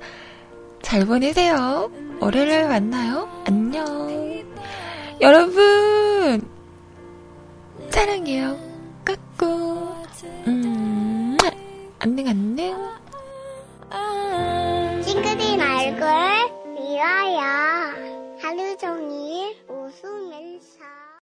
잘 0.83 1.07
보내세요. 1.07 1.91
월요일 2.21 2.49
날 2.51 2.69
만나요. 2.69 3.29
안녕. 3.47 4.45
여러분 5.21 6.41
사랑해요. 7.91 8.76
같고. 9.07 9.47
음, 10.49 11.37
안녕 12.01 12.27
안녕. 12.27 12.97
싱그린 15.03 15.61
얼굴 15.61 16.09
미워요. 16.75 17.41
하루 18.43 18.77
종일 18.77 19.57
웃으면서. 19.69 20.76